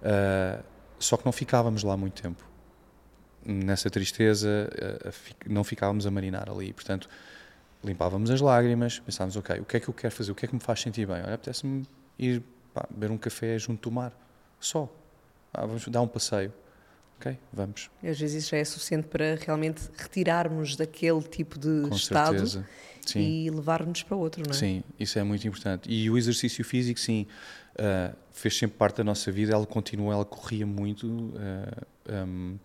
[0.01, 0.63] Uh,
[0.99, 2.43] só que não ficávamos lá muito tempo.
[3.45, 4.69] Nessa tristeza,
[5.05, 6.73] uh, não ficávamos a marinar ali.
[6.73, 7.09] Portanto,
[7.83, 10.47] limpávamos as lágrimas, pensávamos, ok, o que é que eu quero fazer, o que é
[10.47, 11.21] que me faz sentir bem?
[11.23, 11.87] Olha, apetece-me
[12.17, 14.13] ir pá, beber um café junto do mar,
[14.59, 14.89] só.
[15.53, 16.53] Ah, vamos dar um passeio.
[17.21, 17.91] Ok, vamos.
[18.01, 22.47] E às vezes isso já é suficiente para realmente retirarmos daquele tipo de Com estado
[22.47, 22.67] certeza.
[23.15, 24.57] e levar-nos para outro, não é?
[24.57, 25.87] Sim, isso é muito importante.
[25.87, 27.27] E o exercício físico, sim,
[27.75, 31.85] uh, fez sempre parte da nossa vida, ela continua, ela corria muito, uh,
[32.27, 32.57] um,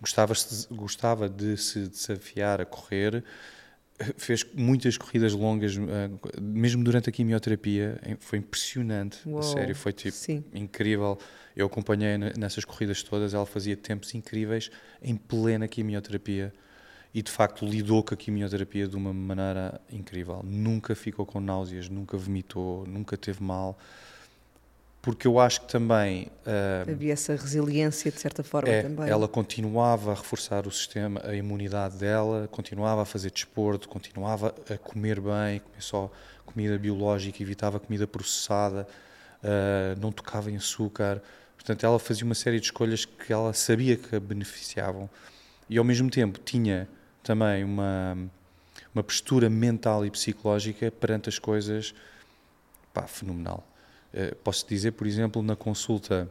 [0.00, 0.34] gostava,
[0.72, 3.22] gostava de se desafiar a correr,
[4.16, 5.80] fez muitas corridas longas, uh,
[6.40, 10.42] mesmo durante a quimioterapia, foi impressionante, Uou, a sério, foi tipo sim.
[10.52, 11.16] incrível.
[11.56, 14.70] Eu acompanhei nessas corridas todas, ela fazia tempos incríveis
[15.02, 16.52] em plena quimioterapia
[17.14, 20.40] e de facto lidou com a quimioterapia de uma maneira incrível.
[20.42, 23.78] Nunca ficou com náuseas, nunca vomitou, nunca teve mal.
[25.02, 26.28] Porque eu acho que também.
[26.46, 29.10] Uh, Havia essa resiliência de certa forma é, também.
[29.10, 34.78] Ela continuava a reforçar o sistema, a imunidade dela, continuava a fazer desporto, continuava a
[34.78, 36.10] comer bem, comer só
[36.46, 38.86] comida biológica, evitava comida processada,
[39.42, 41.20] uh, não tocava em açúcar.
[41.62, 45.08] Portanto, ela fazia uma série de escolhas que ela sabia que a beneficiavam.
[45.70, 46.88] E ao mesmo tempo tinha
[47.22, 48.18] também uma,
[48.92, 51.94] uma postura mental e psicológica perante as coisas
[52.92, 53.64] pá, fenomenal.
[54.12, 56.28] Uh, posso dizer, por exemplo, na consulta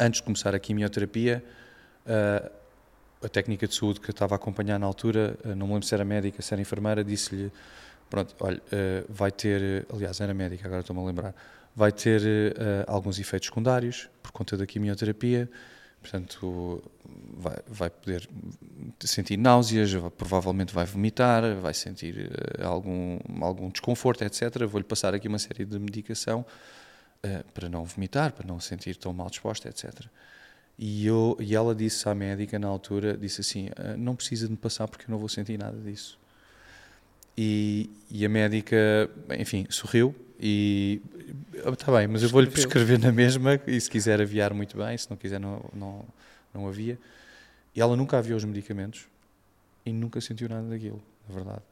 [0.00, 1.42] antes de começar a quimioterapia,
[2.04, 2.50] uh,
[3.24, 5.86] a técnica de saúde que eu estava a acompanhar na altura, uh, não me lembro
[5.86, 7.52] se era médica, se era enfermeira, disse-lhe:
[8.10, 8.60] Pronto, olha,
[9.08, 11.34] vai ter, aliás, era médica, agora estou-me a lembrar,
[11.74, 12.22] vai ter
[12.86, 15.48] alguns efeitos secundários por conta da quimioterapia
[16.04, 16.82] Portanto,
[17.34, 18.28] vai, vai poder
[19.00, 24.66] sentir náuseas, provavelmente vai vomitar, vai sentir uh, algum, algum desconforto, etc.
[24.68, 26.44] Vou-lhe passar aqui uma série de medicação
[27.24, 30.04] uh, para não vomitar, para não sentir tão mal disposta, etc.
[30.78, 34.52] E, eu, e ela disse à médica na altura, disse assim, uh, não precisa de
[34.52, 36.18] me passar porque eu não vou sentir nada disso.
[37.36, 41.00] E, e a médica, enfim, sorriu, e
[41.72, 45.08] está bem, mas eu vou-lhe prescrever na mesma e se quiser aviar muito bem, se
[45.10, 46.04] não quiser não, não,
[46.52, 46.98] não havia.
[47.74, 49.08] E ela nunca aviou os medicamentos
[49.84, 51.62] e nunca sentiu nada daquilo, na verdade.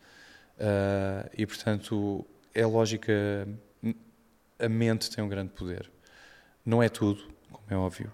[0.58, 3.48] Uh, e portanto, é lógica,
[4.58, 5.90] a mente tem um grande poder.
[6.64, 8.12] Não é tudo, como é óbvio,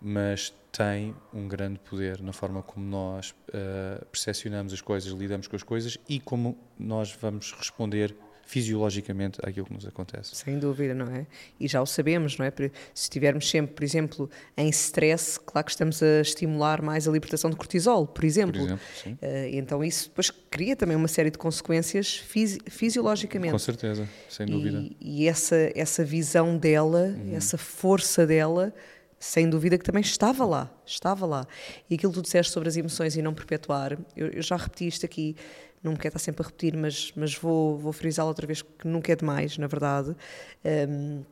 [0.00, 5.56] mas tem um grande poder na forma como nós uh, percepcionamos as coisas, lidamos com
[5.56, 8.14] as coisas e como nós vamos responder
[8.50, 10.34] fisiologicamente àquilo que nos acontece.
[10.34, 11.24] Sem dúvida, não é?
[11.58, 12.50] E já o sabemos, não é?
[12.92, 17.48] Se estivermos sempre, por exemplo, em stress, claro que estamos a estimular mais a libertação
[17.48, 18.58] de cortisol, por exemplo.
[18.58, 19.12] Por exemplo sim.
[19.12, 23.52] Uh, então isso depois cria também uma série de consequências fisi fisiologicamente.
[23.52, 24.80] Com certeza, sem dúvida.
[25.00, 27.36] E, e essa, essa visão dela, uhum.
[27.36, 28.74] essa força dela,
[29.20, 31.46] sem dúvida que também estava lá, estava lá.
[31.90, 34.86] E aquilo que tu disseste sobre as emoções e não perpetuar, eu, eu já repeti
[34.86, 35.36] isto aqui,
[35.82, 38.88] não me quero estar sempre a repetir, mas, mas vou, vou frisá-lo outra vez, que
[38.88, 40.16] nunca é demais, na verdade.
[40.64, 41.22] Um,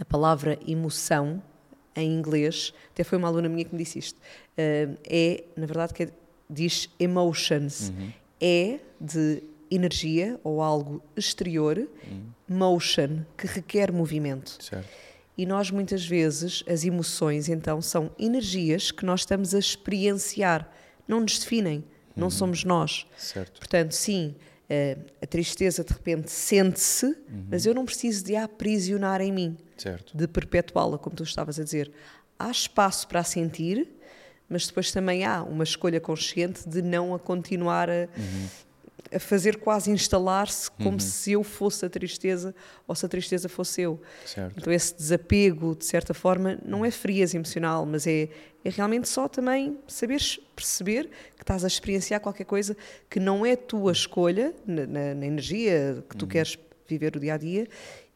[0.00, 1.42] a palavra emoção,
[1.94, 5.92] em inglês, até foi uma aluna minha que me disse isto, um, é, na verdade,
[5.92, 6.10] que é,
[6.48, 7.90] diz emotions.
[7.90, 8.12] Uhum.
[8.40, 12.30] É de energia ou algo exterior, uhum.
[12.48, 14.62] motion, que requer movimento.
[14.62, 14.88] Certo.
[15.38, 20.68] E nós, muitas vezes, as emoções, então, são energias que nós estamos a experienciar,
[21.06, 21.84] não nos definem
[22.18, 22.30] não uhum.
[22.30, 23.06] somos nós.
[23.16, 23.58] Certo.
[23.58, 24.34] Portanto, sim,
[24.68, 27.46] uh, a tristeza de repente sente-se, uhum.
[27.48, 30.16] mas eu não preciso de a aprisionar em mim, certo.
[30.16, 31.90] de perpetuá-la, como tu estavas a dizer.
[32.38, 33.88] Há espaço para a sentir,
[34.48, 38.48] mas depois também há uma escolha consciente de não a continuar a, uhum
[39.12, 40.98] a fazer quase instalar-se como uhum.
[40.98, 42.54] se eu fosse a tristeza
[42.86, 44.00] ou se a tristeza fosse eu.
[44.24, 44.54] Certo.
[44.56, 48.28] Então esse desapego, de certa forma, não é frieza emocional, mas é,
[48.64, 52.76] é realmente só também saberes perceber que estás a experienciar qualquer coisa
[53.08, 56.28] que não é tua escolha, na, na, na energia que tu uhum.
[56.28, 57.68] queres viver o dia a dia,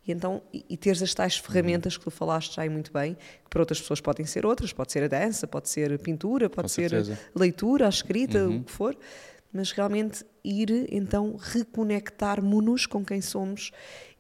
[0.07, 3.51] e então e, e teres as tais ferramentas que tu falaste já muito bem, que
[3.51, 6.65] para outras pessoas podem ser outras, pode ser a dança, pode ser a pintura, pode
[6.65, 7.19] Com ser certeza.
[7.35, 8.59] a leitura, a escrita, uhum.
[8.59, 8.97] o que for
[9.53, 13.71] mas realmente ir então reconectar-nos com quem somos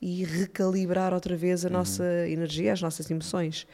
[0.01, 1.75] e recalibrar outra vez a uhum.
[1.75, 3.67] nossa energia, as nossas emoções.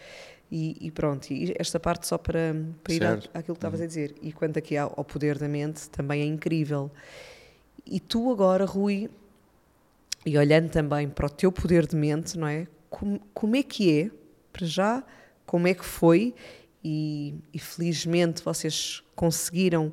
[0.50, 3.84] E, e, pronto, e esta parte só para, para ir àquilo que estavas uhum.
[3.84, 4.14] a dizer.
[4.22, 6.90] E quanto aqui ao, ao poder da mente, também é incrível.
[7.84, 9.10] E tu agora, Rui,
[10.24, 12.66] e olhando também para o teu poder de mente, não é?
[12.88, 14.10] Como, como é que é,
[14.52, 15.04] para já,
[15.44, 16.34] como é que foi,
[16.82, 19.92] e, e felizmente vocês conseguiram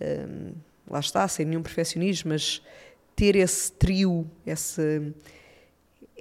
[0.00, 0.52] um,
[0.88, 2.62] lá está, sem nenhum perfeccionismo, mas
[3.14, 4.82] ter esse trio, essa,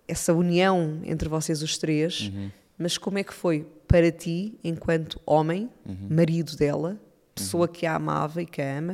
[0.07, 2.21] essa união entre vocês os três.
[2.21, 2.49] Uhum.
[2.77, 6.07] Mas como é que foi para ti, enquanto homem, uhum.
[6.09, 6.99] marido dela,
[7.33, 7.73] pessoa uhum.
[7.73, 8.93] que a amava e que a ama,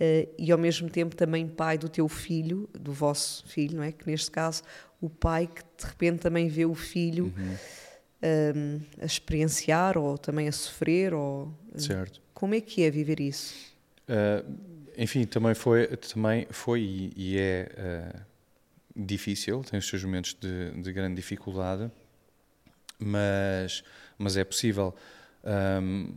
[0.00, 3.92] uh, e ao mesmo tempo também pai do teu filho, do vosso filho, não é?
[3.92, 4.62] Que neste caso,
[5.00, 7.56] o pai que de repente também vê o filho um, uhum.
[8.22, 11.12] ehm, a experienciar ou também a sofrer.
[11.12, 12.22] Ou, certo.
[12.32, 13.54] Como é que é viver isso?
[14.08, 17.68] Uh enfim, também foi, também foi e, e é
[18.16, 18.20] uh,
[18.96, 21.90] difícil, tem os seus momentos de, de grande dificuldade,
[22.98, 23.82] mas,
[24.18, 24.94] mas é possível.
[25.44, 26.14] Um,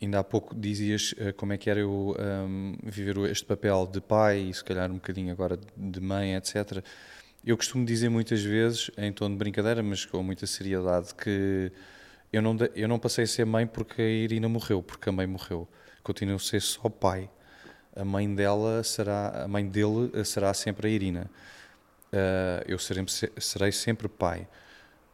[0.00, 4.00] ainda há pouco dizias uh, como é que era eu um, viver este papel de
[4.00, 6.84] pai e se calhar um bocadinho agora de mãe, etc.
[7.44, 11.70] Eu costumo dizer muitas vezes, em tom de brincadeira, mas com muita seriedade, que
[12.32, 15.26] eu não, eu não passei a ser mãe porque a Irina morreu, porque a mãe
[15.26, 15.68] morreu.
[16.02, 17.30] Continuo a ser só pai.
[17.96, 21.30] A mãe dela será, a mãe dele será sempre a Irina.
[22.12, 23.04] Uh, eu serei,
[23.38, 24.46] serei, sempre pai.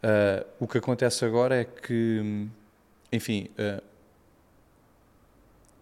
[0.03, 2.49] Uh, o que acontece agora é que,
[3.13, 3.83] enfim, uh,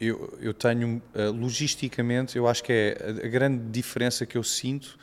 [0.00, 1.02] eu, eu tenho,
[1.34, 4.98] logisticamente, eu acho que é a grande diferença que eu sinto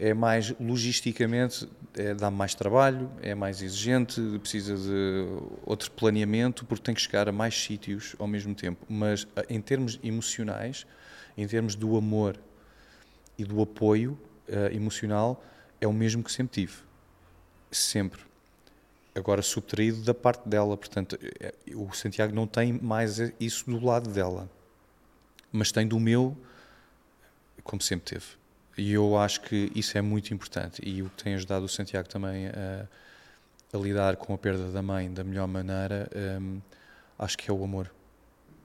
[0.00, 5.26] é mais logisticamente, é, dá mais trabalho, é mais exigente, precisa de
[5.66, 8.86] outro planeamento, porque tem que chegar a mais sítios ao mesmo tempo.
[8.88, 10.86] Mas em termos emocionais,
[11.36, 12.40] em termos do amor
[13.36, 15.44] e do apoio uh, emocional,
[15.78, 16.78] é o mesmo que sempre tive.
[17.70, 18.22] Sempre.
[19.14, 24.08] Agora subtraído da parte dela, portanto, é, o Santiago não tem mais isso do lado
[24.08, 24.48] dela,
[25.52, 26.34] mas tem do meu,
[27.62, 28.39] como sempre teve
[28.80, 32.08] e eu acho que isso é muito importante e o que tem ajudado o Santiago
[32.08, 32.86] também a,
[33.72, 36.08] a lidar com a perda da mãe da melhor maneira,
[36.40, 36.60] um,
[37.18, 37.92] acho que é o amor.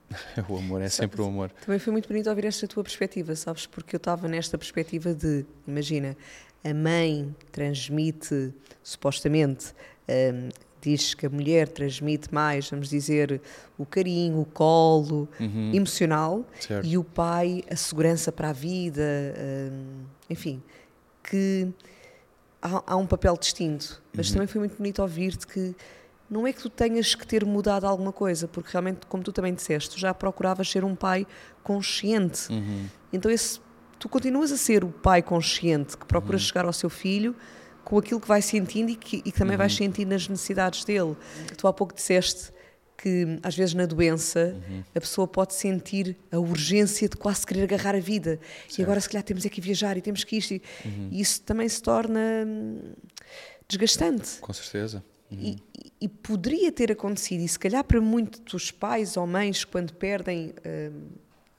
[0.48, 1.52] o amor, é sempre o amor.
[1.66, 3.66] Também foi muito bonito ouvir esta tua perspectiva, sabes?
[3.66, 6.16] Porque eu estava nesta perspectiva de, imagina,
[6.64, 9.74] a mãe transmite, supostamente,
[10.08, 10.50] um,
[10.90, 13.42] diz que a mulher transmite mais, vamos dizer,
[13.78, 15.72] o carinho, o colo uhum.
[15.74, 16.86] emocional certo.
[16.86, 19.02] e o pai a segurança para a vida,
[19.72, 20.62] hum, enfim,
[21.24, 21.68] que
[22.62, 24.02] há, há, um papel distinto.
[24.14, 24.34] Mas uhum.
[24.34, 25.76] também foi muito bonito ouvir-te que
[26.30, 29.54] não é que tu tenhas que ter mudado alguma coisa, porque realmente, como tu também
[29.54, 31.26] disseste, tu já procuravas ser um pai
[31.64, 32.52] consciente.
[32.52, 32.86] Uhum.
[33.12, 33.60] Então esse,
[34.00, 36.44] tu continuas a ser o pai consciente que procura uhum.
[36.44, 37.36] chegar ao seu filho
[37.86, 39.60] com aquilo que vai sentindo e que, e que também uhum.
[39.60, 41.16] vais sentindo nas necessidades dele.
[41.56, 42.52] Tu há pouco disseste
[42.98, 44.84] que às vezes na doença uhum.
[44.96, 48.80] a pessoa pode sentir a urgência de quase querer agarrar a vida certo.
[48.80, 51.10] e agora se calhar temos é que viajar e temos que isto e, uhum.
[51.12, 52.94] e isso também se torna hum,
[53.68, 55.38] desgastante com certeza uhum.
[55.40, 55.58] e,
[56.02, 61.08] e, poderia ter acontecido e se calhar para muitos pais ou mães quando perdem hum,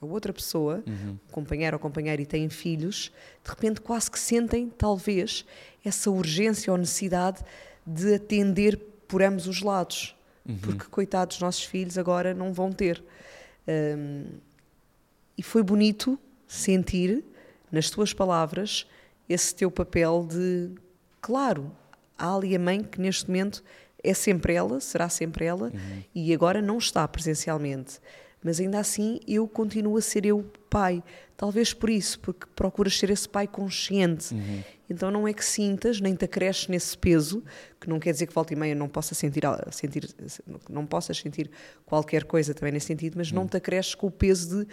[0.09, 1.19] a outra pessoa, uhum.
[1.31, 5.45] companheiro ou companheira, e têm filhos, de repente quase que sentem, talvez,
[5.85, 7.43] essa urgência ou necessidade
[7.87, 10.17] de atender por ambos os lados.
[10.49, 10.59] Uhum.
[10.59, 13.03] Porque, coitados, nossos filhos agora não vão ter.
[13.67, 14.25] Um,
[15.37, 17.25] e foi bonito sentir,
[17.71, 18.87] nas tuas palavras,
[19.29, 20.71] esse teu papel de,
[21.21, 21.71] claro,
[22.17, 23.63] há ali a mãe que neste momento
[24.03, 26.03] é sempre ela, será sempre ela, uhum.
[26.15, 28.01] e agora não está presencialmente
[28.43, 31.03] mas ainda assim eu continuo a ser eu pai.
[31.37, 34.35] Talvez por isso, porque procuras ser esse pai consciente.
[34.35, 34.63] Uhum.
[34.89, 37.43] Então não é que sintas, nem te acresces nesse peso,
[37.81, 40.09] que não quer dizer que volta e meia não possa sentir, sentir
[40.69, 41.51] não possas sentir
[41.85, 43.37] qualquer coisa também nesse sentido, mas uhum.
[43.41, 44.69] não te acresces com o peso de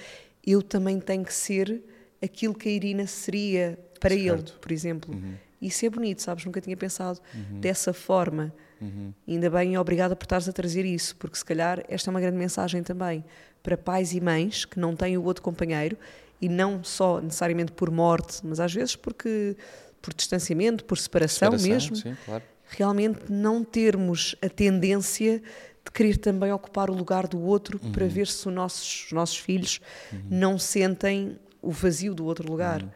[0.46, 1.84] eu também tenho que ser
[2.22, 4.52] aquilo que a Irina seria para certo.
[4.52, 5.14] ele, por exemplo.
[5.14, 5.34] Uhum.
[5.62, 6.46] Isso é bonito, sabes?
[6.46, 7.60] Nunca tinha pensado uhum.
[7.60, 8.54] dessa forma.
[8.82, 9.14] Uhum.
[9.26, 12.38] Ainda bem, obrigada por estares a trazer isso, porque se calhar esta é uma grande
[12.38, 13.24] mensagem também
[13.64, 15.98] para pais e mães que não têm o outro companheiro
[16.42, 19.56] e não só necessariamente por morte, mas às vezes porque
[20.02, 21.96] por distanciamento, por separação, separação mesmo.
[21.96, 22.44] Sim, claro.
[22.68, 25.42] Realmente não termos a tendência
[25.86, 27.92] de querer também ocupar o lugar do outro uhum.
[27.94, 29.80] para ver se os nossos, os nossos filhos
[30.12, 30.22] uhum.
[30.30, 32.90] não sentem o vazio do outro lugar, uhum.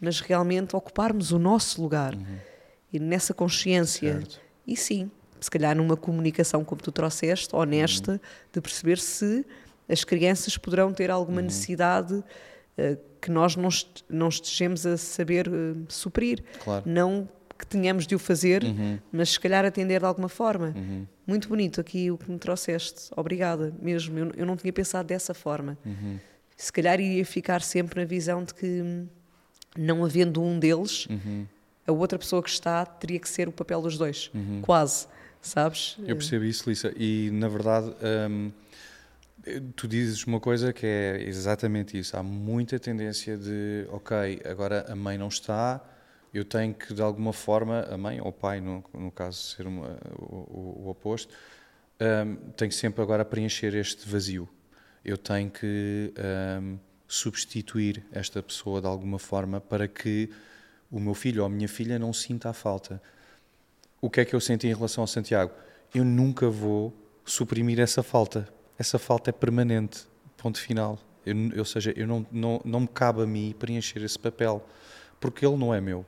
[0.00, 2.14] mas realmente ocuparmos o nosso lugar.
[2.14, 2.36] Uhum.
[2.92, 4.40] E nessa consciência, certo.
[4.64, 8.20] e sim, se calhar numa comunicação como tu trouxeste, honesta, uhum.
[8.52, 9.44] de perceber se
[9.92, 11.44] as crianças poderão ter alguma uhum.
[11.44, 16.42] necessidade uh, que nós não, est não estejamos a saber uh, suprir.
[16.64, 16.82] Claro.
[16.86, 17.28] Não
[17.58, 18.98] que tenhamos de o fazer, uhum.
[19.12, 20.72] mas se calhar atender de alguma forma.
[20.74, 21.06] Uhum.
[21.24, 23.10] Muito bonito aqui o que me trouxeste.
[23.16, 24.18] Obrigada mesmo.
[24.18, 25.78] Eu, eu não tinha pensado dessa forma.
[25.86, 26.18] Uhum.
[26.56, 29.04] Se calhar iria ficar sempre na visão de que,
[29.78, 31.46] não havendo um deles, uhum.
[31.86, 34.28] a outra pessoa que está teria que ser o papel dos dois.
[34.34, 34.60] Uhum.
[34.62, 35.06] Quase.
[35.40, 35.96] Sabes?
[36.04, 36.92] Eu percebo isso, Lisa.
[36.96, 37.92] E na verdade.
[38.28, 38.50] Um
[39.74, 42.16] Tu dizes uma coisa que é exatamente isso.
[42.16, 45.80] Há muita tendência de, ok, agora a mãe não está,
[46.32, 49.66] eu tenho que de alguma forma, a mãe ou o pai, no, no caso ser
[49.66, 51.34] uma, o, o, oposto,
[52.00, 54.48] um, tenho sempre agora preencher este vazio.
[55.04, 56.14] Eu tenho que
[56.60, 56.78] um,
[57.08, 60.30] substituir esta pessoa de alguma forma para que
[60.88, 63.02] o meu filho ou a minha filha não sinta a falta.
[64.00, 65.52] O que é que eu senti em relação ao Santiago?
[65.92, 68.48] Eu nunca vou suprimir essa falta
[68.78, 70.06] essa falta é permanente,
[70.36, 70.98] ponto final.
[71.24, 74.64] Eu, ou seja, eu não, não, não me cabe a mim preencher esse papel,
[75.20, 76.04] porque ele não é meu.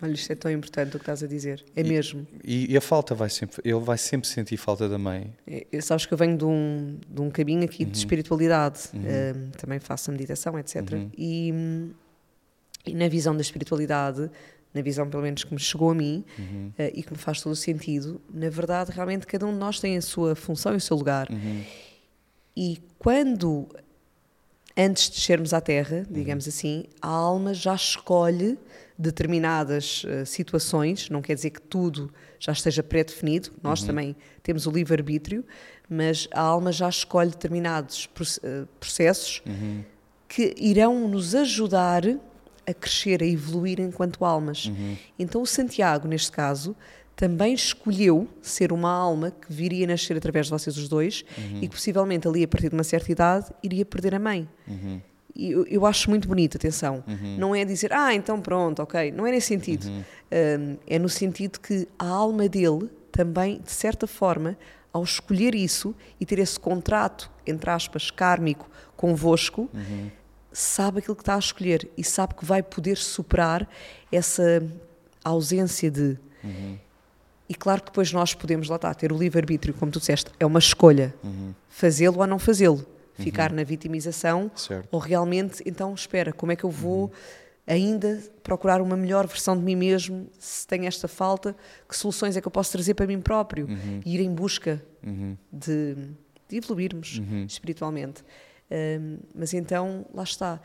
[0.00, 1.64] Olha, isto é tão importante o que estás a dizer.
[1.74, 2.26] É e, mesmo.
[2.44, 5.34] E, e, a falta vai sempre, ele vai sempre sentir falta da mãe.
[5.46, 7.90] É, sabes que eu venho de um, de um caminho aqui uhum.
[7.90, 9.00] de espiritualidade, uhum.
[9.00, 10.92] uh, também faço a meditação, etc.
[10.92, 11.10] Uhum.
[11.16, 11.92] E,
[12.86, 14.30] e, na visão da espiritualidade,
[14.72, 17.52] na visão pelo menos que me chegou a mim uh, e que me faz todo
[17.52, 20.80] o sentido, na verdade, realmente cada um de nós tem a sua função e o
[20.80, 21.26] seu lugar.
[22.58, 22.64] Uhum.
[22.64, 23.68] E quando,
[24.76, 26.50] antes de descermos à Terra, digamos uhum.
[26.50, 28.58] assim, a alma já escolhe
[28.98, 33.86] determinadas uh, situações, não quer dizer que tudo já esteja pré-definido, nós uhum.
[33.86, 35.44] também temos o livre-arbítrio,
[35.88, 38.08] mas a alma já escolhe determinados
[38.42, 39.82] eh, processos uhum.
[40.28, 42.02] que irão nos ajudar
[42.66, 44.66] a crescer, a evoluir enquanto almas.
[44.66, 44.96] Uhum.
[45.18, 46.76] Então o Santiago, neste caso,
[47.18, 51.58] também escolheu ser uma alma que viria nascer através de vocês os dois uhum.
[51.58, 54.48] e que possivelmente ali, a partir de uma certa idade, iria perder a mãe.
[54.66, 55.00] Uhum
[55.38, 57.04] eu, eu acho muito bonito, atenção.
[57.06, 57.36] Uhum.
[57.38, 59.12] Não é dizer, ah, então pronto, ok.
[59.12, 59.86] Não é nesse sentido.
[59.86, 60.02] Uhum.
[60.32, 64.58] Um, é no sentido que a alma dele também, de certa forma,
[64.92, 70.10] ao escolher isso e ter esse contrato, entre aspas, kármico convosco, uhum.
[70.52, 73.68] sabe aquilo que está a escolher e sabe que vai poder superar
[74.10, 74.62] essa
[75.24, 76.18] ausência de.
[76.42, 76.78] Uhum.
[77.48, 80.44] E claro que depois nós podemos, lá está, ter o livre-arbítrio, como tu disseste, é
[80.44, 81.14] uma escolha.
[81.24, 81.54] Uhum.
[81.68, 82.86] Fazê-lo ou não fazê-lo
[83.18, 83.56] ficar uhum.
[83.56, 84.88] na vitimização certo.
[84.90, 87.10] ou realmente, então, espera, como é que eu vou uhum.
[87.66, 91.54] ainda procurar uma melhor versão de mim mesmo se tenho esta falta?
[91.88, 93.66] Que soluções é que eu posso trazer para mim próprio?
[93.66, 94.00] Uhum.
[94.04, 95.36] E ir em busca uhum.
[95.52, 95.96] de,
[96.48, 97.44] de evoluirmos uhum.
[97.44, 98.22] espiritualmente.
[98.70, 100.60] Um, mas então, lá está.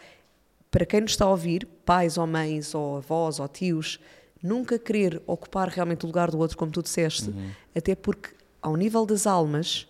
[0.69, 3.99] Para quem nos está a ouvir, pais ou mães, ou avós ou tios,
[4.43, 7.51] nunca querer ocupar realmente o lugar do outro, como tu disseste, uhum.
[7.73, 8.31] até porque,
[8.61, 9.87] ao nível das almas,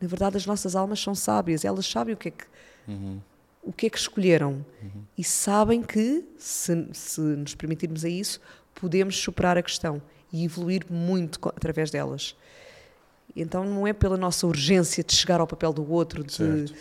[0.00, 2.44] na verdade, as nossas almas são sábias, elas sabem o que é que,
[2.88, 3.20] uhum.
[3.62, 5.02] o que, é que escolheram uhum.
[5.18, 8.40] e sabem que, se, se nos permitirmos a isso,
[8.74, 10.00] podemos superar a questão
[10.32, 12.34] e evoluir muito através delas.
[13.36, 16.72] Então não é pela nossa urgência de chegar ao papel do outro, de,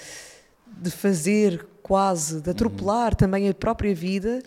[0.65, 3.17] de fazer quase, de atropelar uhum.
[3.17, 4.41] também a própria vida,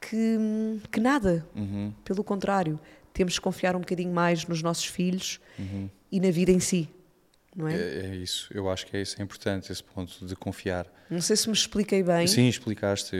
[0.00, 1.46] Que, que nada.
[1.54, 1.92] Uhum.
[2.04, 2.80] Pelo contrário,
[3.12, 5.90] temos que confiar um bocadinho mais nos nossos filhos uhum.
[6.10, 6.88] e na vida em si
[7.54, 7.74] não é?
[7.74, 8.06] é?
[8.06, 8.16] é?
[8.16, 10.86] isso, eu acho que é isso, é importante, esse ponto de confiar.
[11.08, 12.26] Não sei se me expliquei bem.
[12.26, 13.16] Sim, explicaste,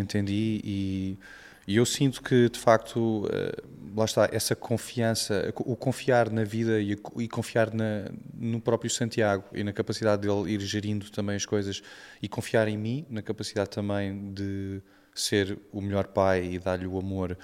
[0.00, 1.18] entendi e,
[1.66, 3.62] e eu sinto que, de facto, eh,
[3.94, 9.44] lá está, essa confiança, o confiar na vida e, e confiar na, no próprio Santiago
[9.52, 11.82] e na capacidade dele ir gerindo também as coisas
[12.22, 14.80] e confiar em mim, na capacidade também de
[15.14, 17.38] ser o melhor pai e dar-lhe o amor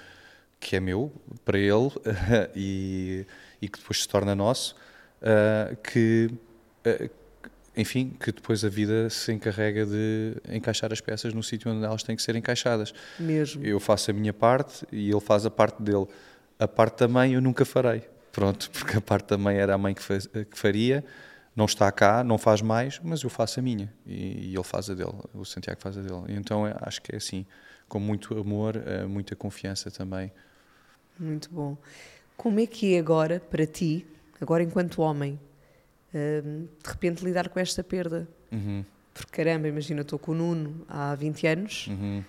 [0.59, 1.11] que é meu
[1.43, 1.89] para ele
[2.55, 3.25] e,
[3.61, 4.75] e que depois se torna nosso
[5.21, 6.29] uh, que,
[6.85, 7.09] uh,
[7.75, 12.03] enfim, que depois a vida se encarrega de encaixar as peças no sítio onde elas
[12.03, 12.93] têm que ser encaixadas.
[13.19, 13.63] Mesmo.
[13.65, 16.07] Eu faço a minha parte e ele faz a parte dele.
[16.59, 18.03] A parte da mãe eu nunca farei.
[18.31, 21.03] Pronto, porque a parte da mãe era a mãe que, faz, que faria,
[21.55, 24.89] não está cá, não faz mais, mas eu faço a minha e, e ele faz
[24.89, 26.23] a dele, o Santiago faz a dele.
[26.29, 27.45] então acho que é assim,
[27.89, 30.31] com muito amor, uh, muita confiança também.
[31.19, 31.77] Muito bom.
[32.37, 34.07] Como é que é agora para ti
[34.41, 35.39] agora enquanto homem,
[36.13, 38.27] hum, de repente lidar com esta perda.
[38.51, 38.83] Uhum.
[39.13, 42.23] Porque caramba, imagina, estou com o Nuno há 20 anos uhum.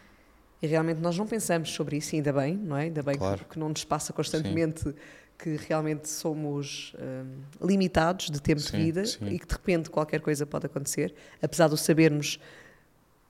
[0.60, 2.82] e realmente nós não pensamos sobre isso, ainda bem, não é?
[2.82, 3.38] Ainda bem claro.
[3.38, 4.94] que, que, não nos passa constantemente sim.
[5.42, 9.26] Que realmente somos um, limitados de tempo sim, de vida sim.
[9.26, 12.38] e que de repente qualquer coisa pode acontecer, apesar de o sabermos,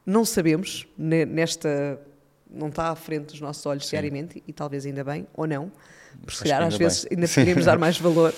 [0.04, 1.98] não sabemos, nesta.
[2.50, 5.72] não está à frente dos nossos olhos diariamente e talvez ainda bem, ou não
[6.20, 7.18] porque se calhar às vezes bem.
[7.18, 8.34] ainda poderíamos dar mais valor.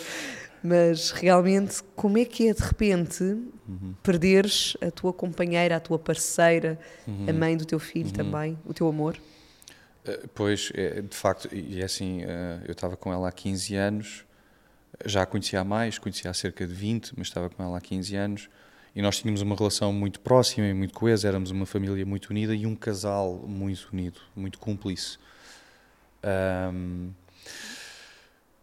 [0.63, 3.95] Mas realmente, como é que é de repente uhum.
[4.03, 7.27] perderes a tua companheira, a tua parceira, uhum.
[7.29, 8.13] a mãe do teu filho uhum.
[8.13, 9.19] também, o teu amor?
[10.07, 13.75] Uh, pois, é, de facto, e é assim, uh, eu estava com ela há 15
[13.75, 14.25] anos,
[15.05, 17.81] já a conhecia há mais, conhecia há cerca de 20, mas estava com ela há
[17.81, 18.49] 15 anos,
[18.95, 22.55] e nós tínhamos uma relação muito próxima e muito coesa, éramos uma família muito unida
[22.55, 25.19] e um casal muito unido, muito cúmplice.
[26.23, 27.11] Um,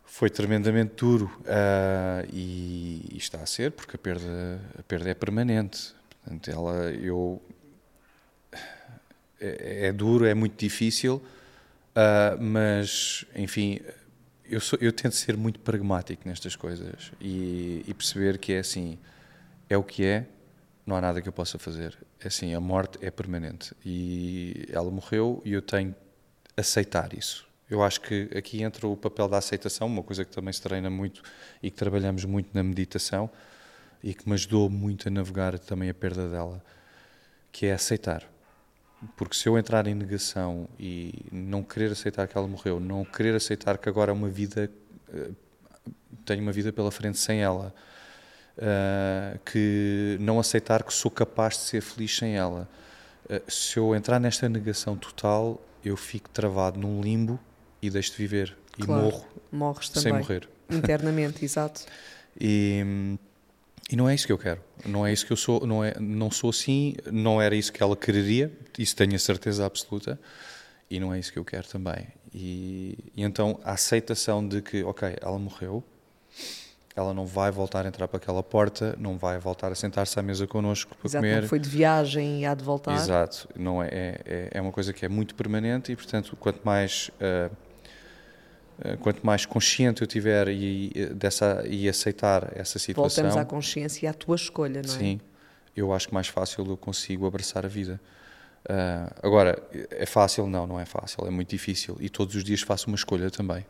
[0.06, 5.14] foi tremendamente duro uh, e, e, está a ser porque a perda a perda é
[5.14, 7.42] permanente portanto ela eu
[9.42, 13.80] é, é duro é muito difícil uh, mas enfim
[14.50, 18.98] eu sou eu tento ser muito pragmático nestas coisas e, e, perceber que é assim
[19.70, 20.26] é o que é
[20.86, 24.92] não há nada que eu possa fazer é assim a morte é permanente e ela
[24.92, 25.96] morreu e eu tenho
[26.56, 30.52] aceitar isso eu acho que aqui entra o papel da aceitação, uma coisa que também
[30.52, 31.24] se treina muito
[31.64, 33.30] e que trabalhamos muito na meditação
[34.04, 36.62] e que me ajudou muito a navegar também a perda dela,
[37.50, 38.30] que é aceitar.
[39.16, 43.36] Porque se eu entrar em negação e não querer aceitar que ela morreu, não querer
[43.36, 44.70] aceitar que agora é uma vida,
[45.10, 45.36] uh,
[46.26, 47.74] tenho uma vida pela frente sem ela,
[48.58, 52.70] uh, que não aceitar que sou capaz de ser feliz sem ela,
[53.26, 57.40] uh, se eu entrar nesta negação total, eu fico travado num limbo
[57.82, 60.04] e deixo de viver e Claro, morro Morres também.
[60.04, 60.50] sem morrer.
[60.70, 61.82] Internamente, exato.
[62.40, 63.18] E,
[63.90, 64.62] e não é isso que eu quero.
[64.86, 65.66] Não é isso que eu sou.
[65.68, 66.96] Não, é, não sou assim.
[67.12, 68.52] Não era isso que ela quereria.
[68.78, 70.20] Isso tenho a certeza absoluta.
[70.90, 72.08] E não é isso que eu quero também.
[72.34, 75.84] E, e então a aceitação de que, ok, ela morreu.
[76.94, 80.22] Ela não vai voltar a entrar para aquela porta, não vai voltar a sentar-se à
[80.22, 81.42] mesa connosco para Exato, comer.
[81.42, 82.96] não foi de viagem e há de voltar.
[82.96, 83.88] Exato, não é,
[84.26, 87.50] é, é uma coisa que é muito permanente e, portanto, quanto mais ah,
[89.00, 94.10] quanto mais consciente eu tiver e, dessa e aceitar essa situação, Voltamos à consciência e
[94.10, 94.98] à tua escolha, não é?
[94.98, 95.22] sim,
[95.76, 98.00] eu acho que mais fácil eu consigo abraçar a vida.
[98.68, 100.48] Ah, agora, é fácil?
[100.48, 103.66] Não, não é fácil, é muito difícil e todos os dias faço uma escolha também.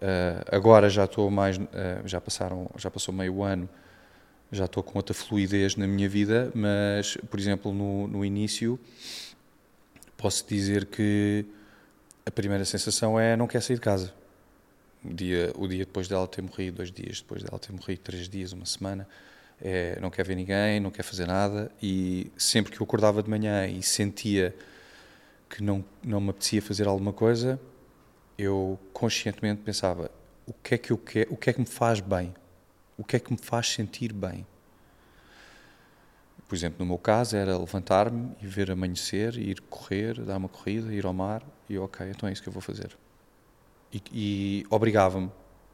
[0.00, 3.68] Ah, agora já estou mais, ah, já passaram, já passou meio ano,
[4.52, 8.78] já estou com outra fluidez na minha vida, mas, por exemplo, no, no início,
[10.16, 11.44] posso dizer que
[12.26, 14.12] a primeira sensação é não quer sair de casa.
[15.04, 18.28] O dia, o dia depois dela ter morrido, dois dias depois dela ter morrido, três
[18.28, 19.08] dias, uma semana,
[19.60, 23.28] é, não quer ver ninguém, não quer fazer nada e sempre que eu acordava de
[23.28, 24.54] manhã e sentia
[25.48, 27.60] que não, não me apetecia fazer alguma coisa,
[28.38, 30.10] eu conscientemente pensava
[30.46, 32.34] o que é que eu quero, o que é que me faz bem,
[32.96, 34.46] o que é que me faz sentir bem.
[36.48, 40.92] Por exemplo, no meu caso era levantar-me e ver amanhecer, ir correr, dar uma corrida,
[40.92, 42.96] ir ao mar e ok, então é isso que eu vou fazer.
[43.92, 45.30] E, e obrigava-me.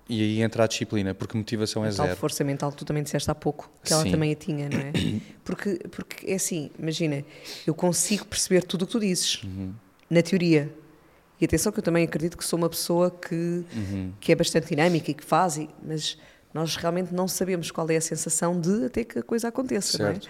[0.08, 2.18] E aí entra a disciplina, porque motivação é A tal zero.
[2.18, 4.10] força mental que tu também disseste há pouco, que ela Sim.
[4.12, 4.92] também a tinha, não é?
[5.44, 7.24] Porque, porque é assim, imagina,
[7.66, 9.72] eu consigo perceber tudo o que tu dizes, Uhum.
[10.08, 10.72] na teoria.
[11.40, 14.12] E atenção que eu também acredito que sou uma pessoa que, Uhum.
[14.20, 16.16] que é bastante dinâmica e que faz, e- mas
[16.54, 20.06] nós realmente não sabemos qual é a sensação de até que a coisa aconteça, não
[20.08, 20.12] é?
[20.14, 20.28] Certo.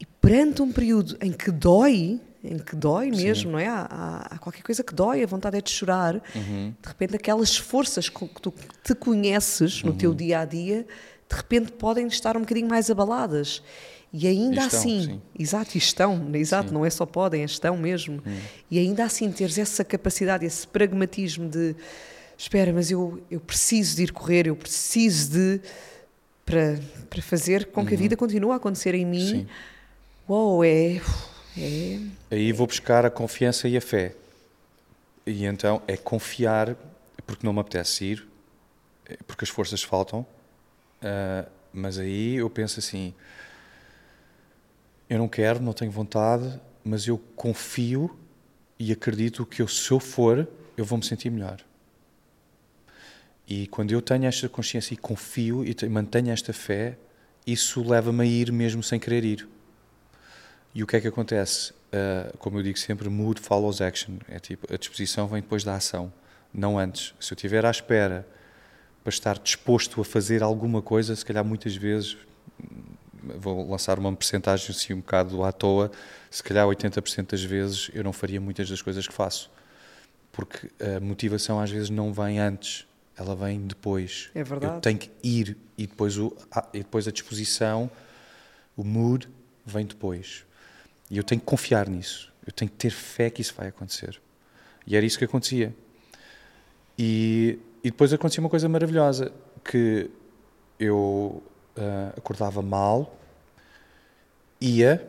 [0.00, 3.66] E perante um período em que dói, em que dói mesmo, não é?
[3.66, 6.16] Há, há- qualquer coisa que dói, a vontade é de chorar.
[6.34, 6.74] Uhum.
[6.82, 9.96] De repente, aquelas forças com que tu te conheces no Uhum.
[9.96, 10.86] teu dia a dia,
[11.28, 13.62] de repente podem estar um bocadinho mais abaladas.
[14.12, 15.22] E ainda E estão, assim, sim.
[15.36, 18.22] exato, e estão, exato, não é só podem, estão mesmo.
[18.24, 18.38] Uhum.
[18.70, 21.74] E ainda assim teres essa capacidade, esse pragmatismo de
[22.38, 25.60] espera, mas eu, eu preciso de ir correr, eu preciso de
[26.46, 26.78] para,
[27.08, 29.32] para fazer com que a vida continue a acontecer em mim.
[29.32, 29.40] Uhum.
[29.40, 29.46] Sim.
[30.28, 31.00] Uau, é,
[31.56, 31.98] é
[32.30, 34.14] Aí vou buscar a confiança e a fé.
[35.26, 36.76] E então é confiar,
[37.26, 38.28] porque não me apetece ir,
[39.06, 40.26] eh, porque as forças faltam.
[41.02, 43.14] ah, mas aí eu penso assim:
[45.08, 48.16] eu não quero, não tenho vontade, mas eu confio
[48.78, 51.60] e acredito que eu, se eu for, eu vou me sentir melhor.
[53.46, 56.96] E quando eu tenho esta consciência e confio e te- mantenho esta fé,
[57.46, 59.48] isso leva-me a ir mesmo sem querer ir.
[60.74, 61.72] E o que é que acontece?
[61.72, 64.16] Uh, como eu digo sempre, mood follows action.
[64.28, 66.12] É tipo, a disposição vem depois da ação,
[66.52, 67.14] não antes.
[67.20, 68.26] Se eu estiver à espera
[69.04, 72.16] para estar disposto a fazer alguma coisa, se calhar muitas vezes,
[72.60, 72.82] hum,
[73.38, 75.92] vou lançar uma percentagem assim um bocado à toa,
[76.28, 79.50] se calhar 80% das vezes eu não faria muitas das coisas que faço.
[80.32, 82.84] Porque a motivação às vezes não vem antes,
[83.16, 84.30] ela vem depois.
[84.34, 84.74] É verdade.
[84.74, 86.36] Eu tenho que ir e depois, o,
[86.72, 87.88] e depois a disposição,
[88.76, 89.28] o mood,
[89.64, 90.44] vem depois.
[91.14, 92.32] E eu tenho que confiar nisso.
[92.44, 94.20] Eu tenho que ter fé que isso vai acontecer.
[94.84, 95.72] E era isso que acontecia.
[96.98, 99.32] E, e depois acontecia uma coisa maravilhosa,
[99.64, 100.10] que
[100.76, 101.40] eu
[101.76, 103.16] ah, acordava mal,
[104.60, 105.08] ia,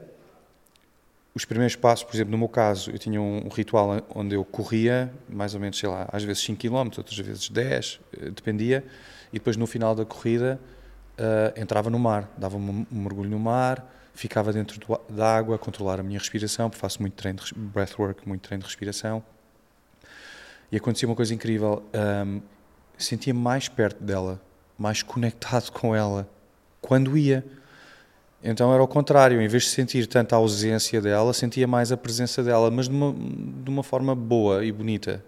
[1.33, 5.11] os primeiros passos, por exemplo, no meu caso, eu tinha um, ritual onde eu corria,
[5.27, 8.85] mais ou menos, sei lá, às vezes 5 km, outras vezes 10, eh, dependia,
[9.31, 10.59] e depois no final da corrida
[11.17, 15.59] ah, entrava no mar, dava um mergulho no mar, ficava dentro do, da água a
[15.59, 19.23] controlar a minha respiração, porque faço muito treino de breathwork, muito treino de respiração.
[20.71, 22.39] E acontecia uma coisa incrível, ahm,
[22.97, 24.41] sentia-me mais perto dela,
[24.77, 26.27] mais conectado com ela,
[26.81, 27.45] quando ia.
[28.43, 32.43] Então era ao contrário, em vez de sentir tanta ausência dela, sentia mais a presença
[32.43, 35.23] dela, mas de uma, de uma forma boa e bonita.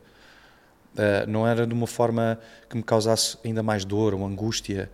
[0.97, 4.89] Ah, não era de uma forma que me causasse ainda mais dor ou angústia.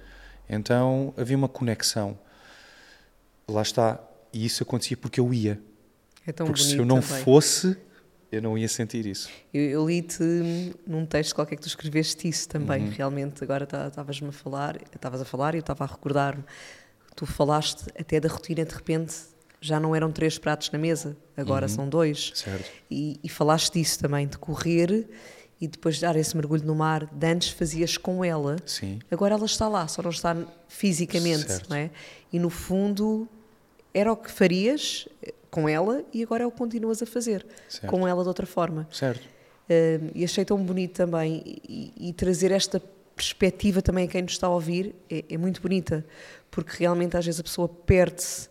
[0.49, 2.17] Então havia uma conexão.
[3.47, 3.99] Lá está.
[4.31, 5.59] E isso acontecia porque eu ia.
[6.25, 7.23] É tão porque se eu não também.
[7.23, 7.77] fosse,
[8.31, 9.29] eu não ia sentir isso.
[9.53, 10.23] Eu, eu li-te
[10.87, 12.89] num texto qualquer que tu escreveste isso também, Uhum.
[12.91, 13.43] realmente.
[13.43, 16.43] Agora tá- estavas-me a falar, estavas a falar e eu estava a recordar-me.
[17.15, 19.13] Tu falaste até da rotina de repente
[19.61, 21.69] já não eram três pratos na mesa, agora Uhum.
[21.69, 22.31] são dois.
[22.35, 22.69] Certo.
[22.89, 25.07] E, e falaste disso também, de correr
[25.63, 27.05] e depois dar esse mergulho no mar.
[27.11, 28.99] De antes fazias com ela, Sim.
[29.09, 30.35] agora ela está lá, só não está
[30.67, 31.69] fisicamente, Certo.
[31.69, 31.89] não é?
[32.31, 33.27] E no fundo
[33.93, 37.45] era o que farias eh, com ela e agora é o que continuas a fazer
[37.69, 37.87] Certo.
[37.87, 38.87] com ela de outra forma.
[38.91, 39.21] Certo.
[39.69, 42.81] Um, e achei tão bonito também e, e trazer esta
[43.15, 46.03] perspectiva também a quem nos está a ouvir é, é muito bonita,
[46.51, 48.49] porque realmente às vezes a pessoa perde-se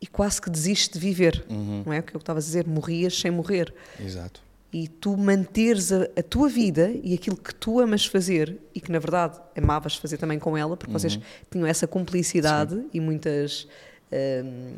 [0.00, 1.82] e quase que desiste de viver, Uhum.
[1.86, 1.98] não é?
[2.00, 3.74] O que eu estava a dizer, morrias sem morrer.
[4.00, 4.40] Exato.
[4.72, 8.90] E tu manteres a, a tua vida e aquilo que tu amas fazer e que
[8.92, 11.18] na verdade amavas fazer também com ela, porque vocês
[11.50, 13.66] tinham essa cumplicidade e muitas.
[14.12, 14.74] hum,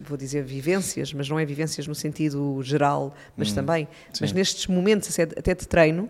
[0.00, 3.88] vou dizer vivências, mas não é vivências no sentido geral, mas também.
[4.20, 4.36] Mas Sim.
[4.36, 6.08] nestes momentos até de treino,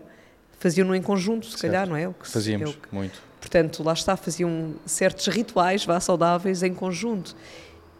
[0.59, 1.61] faziam-no em conjunto, se Certo.
[1.63, 2.07] calhar, não é?
[2.07, 3.21] O que Fazíamos é o que- muito.
[3.39, 7.35] Portanto, lá está, faziam certos rituais, vá, saudáveis, em conjunto.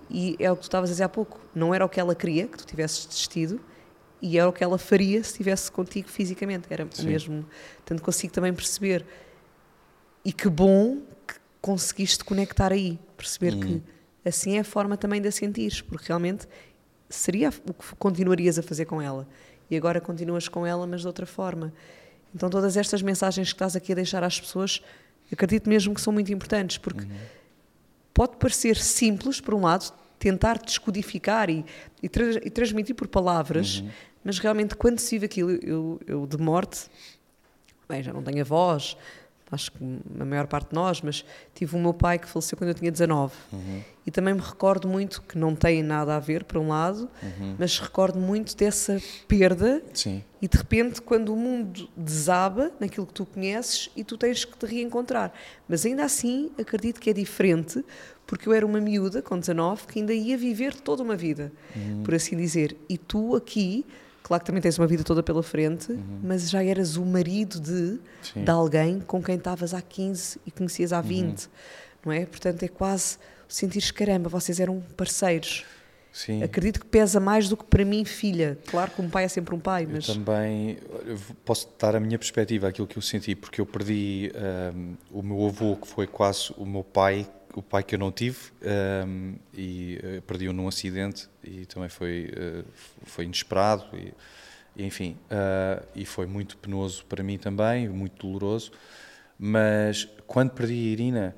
[0.10, 1.40] E é o que tu estavas a dizer há pouco.
[1.56, 3.60] Não era o que ela queria, que tu tivesses desistido,
[4.22, 6.68] e era o que ela faria se estivesse contigo fisicamente.
[6.70, 7.08] Era o Sim.
[7.08, 7.46] mesmo.
[7.78, 9.06] Portanto, consigo também perceber.
[10.26, 10.98] E que bom
[11.28, 13.00] que conseguiste conectar aí.
[13.16, 13.60] Perceber Uhum.
[13.60, 16.48] que assim é a forma também de a sentires, porque realmente
[17.10, 19.28] seria o que continuarias a fazer com ela.
[19.72, 21.74] E agora continuas com ela, mas de outra forma.
[22.36, 24.82] Então, todas estas mensagens que estás aqui a deixar às pessoas,
[25.32, 27.08] acredito mesmo que são muito importantes, porque
[28.14, 31.66] pode parecer simples, por um lado, tentar descodificar e,
[32.04, 33.84] e, tra- e transmitir por palavras,
[34.24, 36.90] mas realmente quando se vive aquilo, eu, eu de morte,
[37.88, 38.96] bem, já não tenho avós,
[39.52, 39.78] acho que
[40.20, 42.92] a maior parte de nós, mas tive o meu pai que faleceu quando eu tinha
[42.92, 43.34] 19.
[44.06, 47.10] E também me recordo muito, que não tem nada a ver, por um lado,
[47.58, 50.24] mas recordo muito dessa perda Sim.
[50.42, 54.58] e de repente, quando o mundo desaba naquilo que tu conheces e tu tens que
[54.58, 55.34] te reencontrar.
[55.68, 57.84] Mas ainda assim, acredito que é diferente,
[58.28, 61.52] porque eu era uma miúda com 19 que ainda ia viver toda uma vida,
[62.04, 62.78] por assim dizer.
[62.88, 63.84] E tu aqui,
[64.30, 65.92] claro que também tens uma vida toda pela frente,
[66.24, 68.44] mas já eras o marido de, Sim.
[68.46, 71.50] de alguém com quem estavas há 15 e conhecias há 20,
[72.06, 72.26] não é?
[72.28, 73.18] Portanto, é quase
[73.48, 75.66] sentir caramba, vocês eram parceiros.
[76.14, 76.44] Sim.
[76.44, 78.58] Acredito que pesa mais do que para mim, filha.
[78.68, 80.06] Claro que um pai é sempre um pai, mas.
[80.08, 84.32] também eu v- posso dar a minha perspectiva, aquilo que eu senti, porque eu perdi
[84.36, 88.12] ahm, o meu avô, que foi quase o meu pai, o pai que eu não
[88.12, 92.64] tive, ahm, e eh, perdi-o num acidente e também foi, eh,
[93.04, 94.14] foi inesperado, e,
[94.84, 98.72] enfim, ah, e foi muito penoso para mim também, muito doloroso.
[99.38, 101.36] Mas quando perdi a Irina,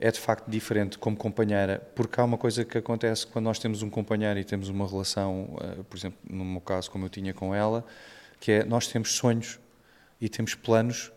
[0.00, 3.82] é de facto diferente como companheira, porque há uma coisa que acontece quando nós temos
[3.82, 7.32] um companheiro e temos uma relação, eh, por exemplo, no meu caso, como eu tinha
[7.32, 7.84] com ela,
[8.40, 9.60] que é nós temos sonhos
[10.20, 11.12] e temos planos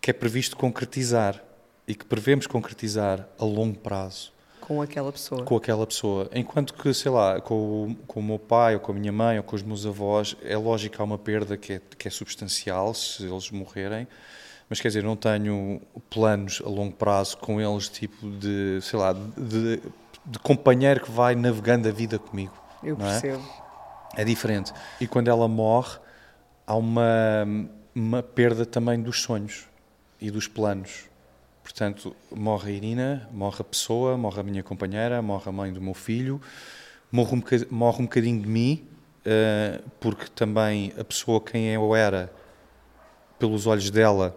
[0.00, 1.42] que é previsto concretizar
[1.88, 4.32] e que prevemos concretizar a longo prazo
[4.68, 5.42] com aquela pessoa.
[5.44, 6.28] com aquela pessoa.
[6.34, 9.38] Enquanto que, sei lá, com o, com o meu pai, ou com a minha mãe,
[9.38, 12.10] ou com os meus avós, é lógico que há uma perda que é, que é
[12.10, 14.06] substancial se eles morrerem.
[14.68, 15.80] Mas quer dizer, não tenho
[16.10, 19.80] planos a longo prazo com eles, tipo de, sei lá, de,
[20.26, 22.52] de companheiro que vai navegando a vida comigo.
[22.82, 22.98] Eu é?
[22.98, 23.42] percebo.
[24.14, 24.70] É diferente.
[25.00, 25.98] E quando ela morre,
[26.66, 27.46] há uma,
[27.94, 29.66] uma perda também dos sonhos
[30.20, 31.07] e dos planos.
[31.68, 35.82] Portanto, morre a Irina, morre a pessoa, morre a minha companheira, morre a mãe do
[35.82, 36.40] meu filho,
[37.12, 38.86] morre um bocadinho, morre um bocadinho de mim,
[39.22, 42.32] eh, porque também a pessoa quem eu era,
[43.38, 44.34] pelos olhos dela,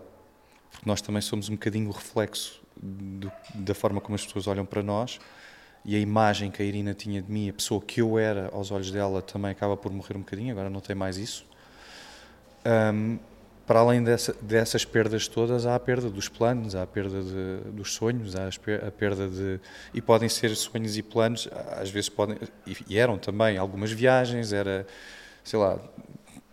[0.71, 4.65] porque nós também somos um bocadinho o reflexo do- da forma como as pessoas olham
[4.65, 5.17] para nós,
[5.85, 8.71] e a imagem que a Irina tinha de mim, a pessoa que eu era aos
[8.71, 11.45] olhos dela, também acaba por morrer um bocadinho, agora não tem mais isso.
[12.65, 13.19] Ahm,
[13.71, 17.71] para além dessa- dessas perdas todas, há a perda dos planos, há a perda de-
[17.71, 18.49] dos sonhos, há
[18.85, 19.61] a perda de.
[19.93, 21.47] E podem ser sonhos e planos,
[21.79, 22.37] às vezes podem.
[22.89, 24.85] E, eram também algumas viagens, era,
[25.41, 25.79] sei lá,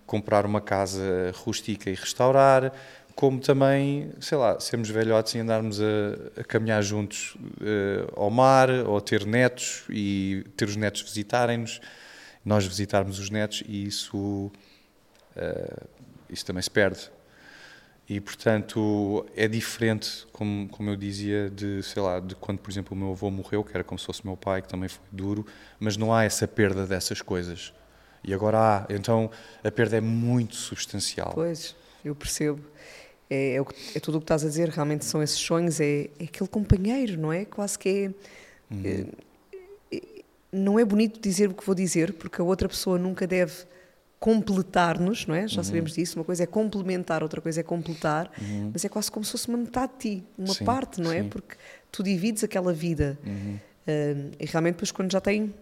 [0.06, 2.72] comprar uma casa rústica e restaurar,
[3.16, 8.70] como também, sei lá, sermos velhotes e andarmos a, a caminhar juntos eh, ao mar,
[8.86, 11.80] ou ter netos e ter os netos visitarem-nos,
[12.44, 14.52] nós visitarmos os netos, e isso,
[15.34, 15.82] eh,
[16.30, 17.10] isso também se perde.
[18.08, 22.96] E, portanto, é diferente, como, como eu dizia, de, sei lá, de quando, por exemplo,
[22.96, 25.44] o meu avô morreu, que era como se fosse meu pai, que também foi duro,
[25.78, 27.72] mas não há essa perda dessas coisas.
[28.24, 28.86] E agora há.
[28.88, 29.30] Então,
[29.62, 31.32] a perda é muito substancial.
[31.34, 32.60] Pois, eu percebo.
[33.28, 36.08] É, é, o é tudo o que estás a dizer, realmente são esses sonhos, é,
[36.18, 37.44] é aquele companheiro, não é?
[37.44, 38.82] Quase que é, Uhum.
[39.92, 40.02] é- é-
[40.50, 43.52] Não é bonito dizer o que vou dizer, porque a outra pessoa nunca deve
[44.20, 45.42] completar-nos, não é?
[45.42, 45.48] Uhum.
[45.48, 46.18] Já sabemos disso.
[46.18, 48.30] Uma coisa é complementar, outra coisa é completar,
[48.72, 51.22] mas é quase como se fosse uma metade de ti, uma Sim, parte, não é?
[51.22, 51.28] sim.
[51.28, 51.56] Porque
[51.92, 53.18] tu divides aquela vida.
[53.24, 53.58] Uhum.
[53.88, 55.54] Uh, e realmente, depois, quando já tem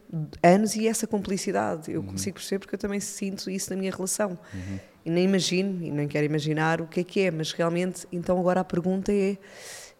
[0.42, 2.08] anos e essa cumplicidade, eu uhum.
[2.08, 4.30] consigo perceber porque eu também sinto isso na minha relação.
[4.52, 4.80] Uhum.
[5.04, 8.36] E nem imagino, e nem quero imaginar o que é que é, mas realmente, então
[8.40, 9.38] agora a pergunta é: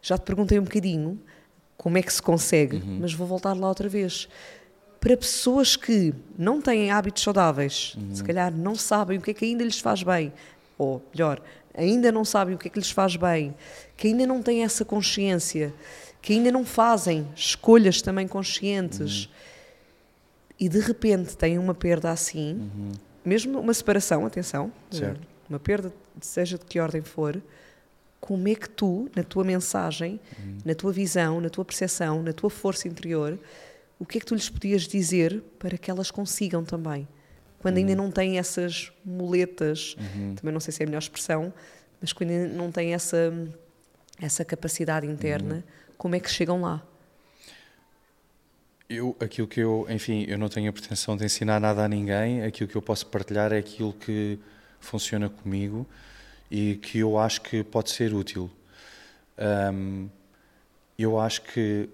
[0.02, 1.20] já te perguntei um bocadinho
[1.76, 2.98] como é que se consegue, uhum.
[3.00, 4.28] mas vou voltar lá outra vez.
[5.06, 8.12] Para pessoas que não têm hábitos saudáveis, uhum.
[8.12, 10.32] se calhar não sabem o que é que ainda lhes faz bem,
[10.76, 11.40] ou melhor,
[11.72, 13.54] ainda não sabem o que é que lhes faz bem,
[13.96, 15.72] que ainda não têm essa consciência,
[16.20, 19.30] que ainda não fazem escolhas também conscientes uhum.
[20.58, 22.90] e de repente têm uma perda assim, uhum.
[23.24, 25.20] mesmo uma separação, atenção, certo.
[25.48, 27.40] uma perda, seja de que ordem for,
[28.20, 30.58] como é que tu, na tua mensagem, uhum.
[30.64, 33.38] na tua visão, na tua percepção, na tua força interior,
[33.98, 37.08] o que é que tu lhes podias dizer para que elas consigam também?
[37.58, 37.98] Quando ainda uhum.
[37.98, 40.34] não têm essas muletas, uhum.
[40.34, 41.52] também não sei se é a melhor expressão,
[42.00, 43.32] mas quando ainda não têm essa,
[44.20, 45.62] essa capacidade interna, uhum.
[45.96, 46.86] como é que chegam lá?
[48.88, 52.42] Eu, aquilo que eu, enfim, eu não tenho a pretensão de ensinar nada a ninguém,
[52.42, 54.38] aquilo que eu posso partilhar é aquilo que
[54.78, 55.84] funciona comigo
[56.48, 58.48] e que eu acho que pode ser útil.
[59.36, 60.08] Um,
[60.96, 61.88] eu acho que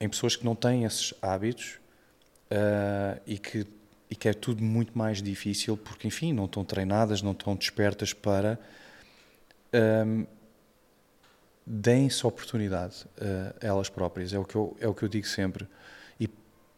[0.00, 1.78] em pessoas que não têm esses hábitos
[2.50, 3.66] uh, e, que,
[4.10, 8.12] e que é tudo muito mais difícil, porque, enfim, não estão treinadas, não estão despertas
[8.12, 8.58] para.
[9.74, 10.26] Um,
[11.66, 15.66] deem-se oportunidade uh, elas próprias, é o, que eu, é o que eu digo sempre.
[16.20, 16.28] E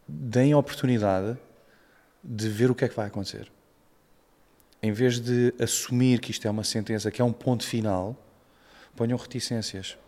[0.06, 1.36] deem a oportunidade
[2.22, 3.50] de ver o que é que vai acontecer
[4.82, 8.16] em vez de assumir que isto é uma sentença, que é um ponto final,
[8.94, 9.98] ponham reticências.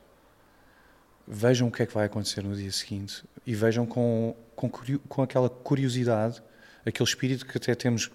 [1.32, 5.22] Vejam o que é que vai acontecer no dia seguinte e vejam com, com, com
[5.22, 6.42] aquela curiosidade,
[6.84, 8.10] aquele espírito que até temos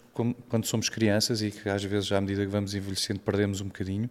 [0.49, 4.09] quando somos crianças e que às vezes, à medida que vamos envelhecendo, perdemos um bocadinho,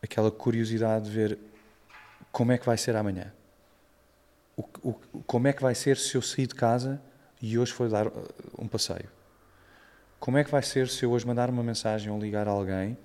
[0.00, 1.38] aquela curiosidade de ver
[2.30, 3.32] como é que vai ser amanhã.
[4.56, 4.94] O, o,
[5.26, 7.02] como é que vai ser se eu sair de casa
[7.42, 8.12] e hoje for dar uh,
[8.56, 9.10] um passeio?
[10.20, 12.96] Como é que vai ser se eu hoje mandar uma mensagem ou ligar a alguém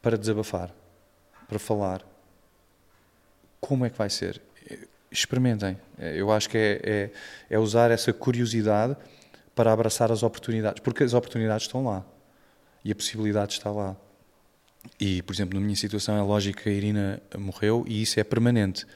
[0.00, 0.74] para desabafar,
[1.46, 2.02] para falar?
[3.60, 4.40] Como é que vai ser?
[5.10, 5.78] Experimentem.
[5.98, 7.10] Eu acho que é, é,
[7.50, 8.96] é usar essa curiosidade
[9.54, 12.04] para abraçar as oportunidades, porque as oportunidades estão lá
[12.84, 13.96] e a possibilidade está lá.
[15.00, 18.24] E, por exemplo, na minha situação é lógico que a Irina morreu e isso é
[18.24, 18.86] permanente.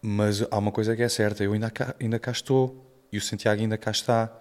[0.00, 3.20] Mas há uma coisa que é certa, eu ainda cá, ainda cá estou e o
[3.20, 4.32] Santiago ainda cá está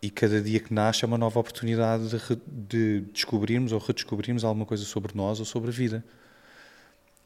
[0.00, 4.66] e cada dia que nasce é uma nova oportunidade de, de, descobrirmos ou redescobrirmos alguma
[4.66, 6.04] coisa sobre nós ou sobre a vida.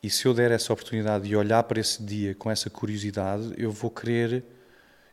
[0.02, 3.70] E se eu der essa oportunidade e olhar para esse dia com essa curiosidade, eu
[3.70, 4.44] vou querer,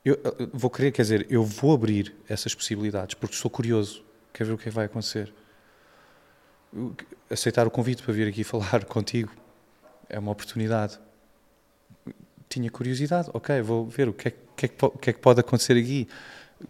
[0.03, 0.17] eu
[0.53, 4.57] vou querer, quer dizer, eu vou abrir essas possibilidades porque sou curioso, quero ver o
[4.57, 5.33] que, é vai acontecer.
[7.29, 9.31] Aceitar o convite para vir aqui falar contigo
[10.07, 10.99] é uma oportunidade.
[12.47, 15.39] Tinha curiosidade, ok, vou ver o que é, que, é que, que, é que pode
[15.39, 16.07] acontecer aqui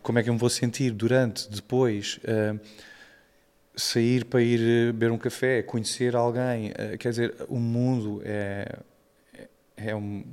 [0.01, 2.59] como é que eu me vou sentir durante, depois, uh,
[3.75, 8.79] sair para ir eh, beber um café, conhecer alguém, uh, quer dizer, o mundo é,
[9.75, 10.23] é, um,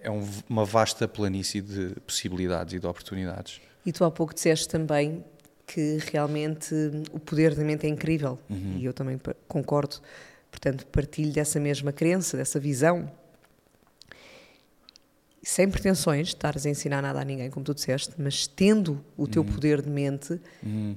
[0.00, 3.60] é um, uma vasta planície de possibilidades e de oportunidades.
[3.84, 5.24] E tu há pouco disseste também
[5.66, 6.74] que realmente
[7.12, 8.76] o poder da mente é incrível, uhum.
[8.78, 9.96] e eu também concordo,
[10.50, 13.10] portanto partilho dessa mesma crença, dessa visão,
[15.42, 19.26] sem pretensões de estares a ensinar nada a ninguém, como tu disseste, mas tendo o
[19.26, 19.48] teu uhum.
[19.48, 20.96] poder de mente uhum.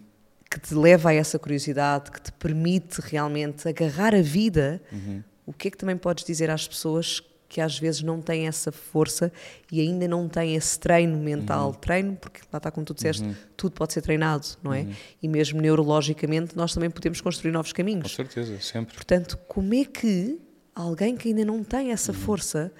[0.49, 5.23] Que te leva a essa curiosidade, que te permite realmente agarrar a vida, uhum.
[5.45, 8.71] o que é que também podes dizer às pessoas que às vezes não têm essa
[8.71, 9.31] força
[9.71, 11.69] e ainda não têm esse treino mental?
[11.69, 11.73] Uhum.
[11.75, 13.35] Treino, porque lá está como tu disseste, uhum.
[13.55, 14.81] tudo pode ser treinado, não é?
[14.81, 14.93] Uhum.
[15.23, 18.11] E mesmo neurologicamente nós também podemos construir novos caminhos.
[18.11, 18.95] Com certeza, sempre.
[18.95, 20.39] Portanto, como é que
[20.75, 22.71] alguém que ainda não tem essa força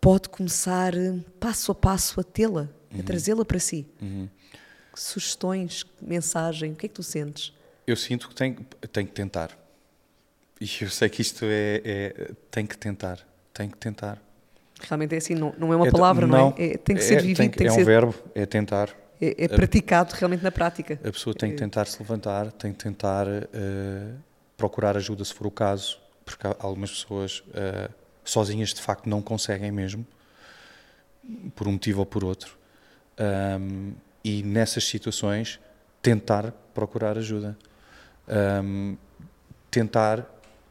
[0.00, 0.92] pode começar
[1.38, 3.00] passo a passo a tê-la, uhum.
[3.00, 3.86] a trazê-la para si.
[4.98, 7.54] Sugestões, mensagem, o que é que tu sentes?
[7.86, 8.56] Eu sinto que tenho,
[8.92, 9.56] tenho que tentar.
[10.60, 13.20] E eu sei que isto é, é tem que tentar,
[13.54, 14.20] tem que tentar.
[14.80, 16.72] Realmente é assim, não, não é uma é, palavra, não, não é?
[16.72, 16.76] é?
[16.76, 17.82] Tem que ser é, vivido, tem, tem que é ser...
[17.82, 18.94] um verbo, é tentar.
[19.20, 20.94] É, é praticado realmente na prática.
[21.04, 21.58] A pessoa tem que é.
[21.58, 24.18] tentar se levantar, tem que tentar uh,
[24.56, 27.92] procurar ajuda se for o caso, porque algumas pessoas uh,
[28.24, 30.06] sozinhas de facto não conseguem mesmo,
[31.54, 32.58] por um motivo ou por outro.
[33.60, 33.92] Um,
[34.24, 35.60] e nessas situações,
[36.02, 37.56] tentar procurar ajuda.
[38.62, 38.96] Um,
[39.70, 40.24] tentar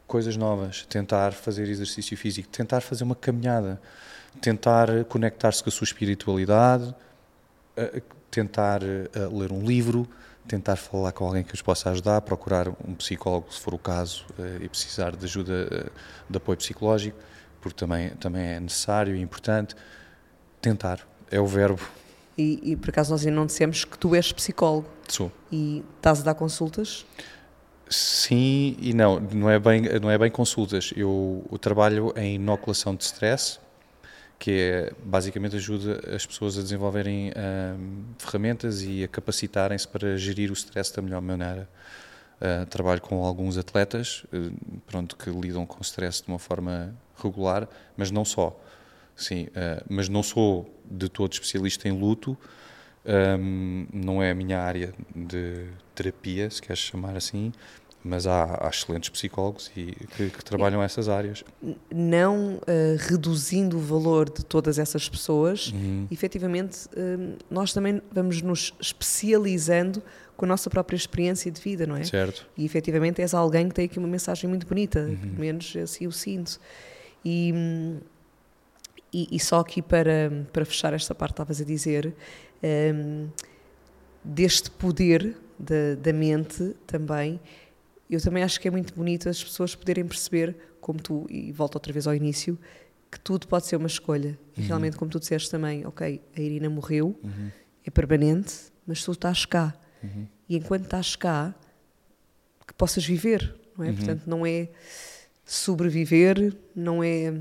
[0.06, 3.80] coisas novas, tentar fazer exercício físico, tentar fazer uma caminhada,
[4.40, 6.94] tentar conectar-se com a sua espiritualidade,
[8.30, 10.08] tentar ler um livro,
[10.46, 14.24] tentar falar com alguém que os possa ajudar, procurar um psicólogo, se for o caso,
[14.60, 15.90] e precisar de ajuda
[16.28, 17.18] de apoio psicológico
[17.60, 19.74] porque também, também é necessário e importante.
[20.60, 21.82] Tentar, é o verbo.
[22.38, 24.88] E, e por acaso nós ainda não dissemos que tu és psicólogo.
[25.08, 25.32] Sou.
[25.50, 27.04] E estás a dar consultas?
[27.90, 30.92] Sim e não, não é bem, não é bem consultas.
[30.96, 33.58] Eu, eu trabalho em inoculação de stress,
[34.38, 40.50] que é basicamente ajuda as pessoas a desenvolverem hum, ferramentas e a capacitarem-se para gerir
[40.50, 41.68] o stress da melhor maneira.
[42.40, 47.66] Uh, trabalho com alguns atletas uh, pronto, que lidam com stress de uma forma regular,
[47.96, 48.56] mas não só.
[49.18, 52.38] Sim, uh, mas não sou de todo especialista em luto,
[53.04, 57.52] um, não é a minha área de terapia, se queres chamar assim,
[58.04, 61.42] mas há, há excelentes psicólogos e, que, que trabalham essas áreas.
[61.92, 62.60] Não uh,
[62.98, 66.06] reduzindo o valor de todas essas pessoas, uhum.
[66.10, 70.02] efetivamente, uh, nós também vamos nos especializando
[70.36, 72.04] com a nossa própria experiência de vida, não é?
[72.04, 72.46] Certo.
[72.56, 75.16] E efetivamente és alguém que tem aqui uma mensagem muito bonita, uhum.
[75.16, 76.60] pelo menos assim o sinto.
[77.24, 77.52] E,
[79.12, 82.14] e, e, só aqui para, para fechar esta parte, estavas a dizer,
[82.94, 83.28] um,
[84.22, 87.40] deste poder da, da mente também
[88.10, 91.74] eu também acho que é muito bonito as pessoas poderem perceber, como tu, e volto
[91.74, 92.58] outra vez ao início,
[93.10, 94.38] que tudo pode ser uma escolha.
[94.56, 94.66] E uhum.
[94.66, 97.50] realmente, como tu disseste também, ok, a Irina morreu, uhum.
[97.84, 98.54] é permanente,
[98.86, 99.74] mas tu estás cá.
[100.02, 100.26] Uhum.
[100.48, 101.54] E enquanto estás cá,
[102.66, 103.88] que possas viver, não é?
[103.88, 103.96] Uhum.
[103.96, 104.68] Portanto, não é
[105.44, 107.34] sobreviver, não é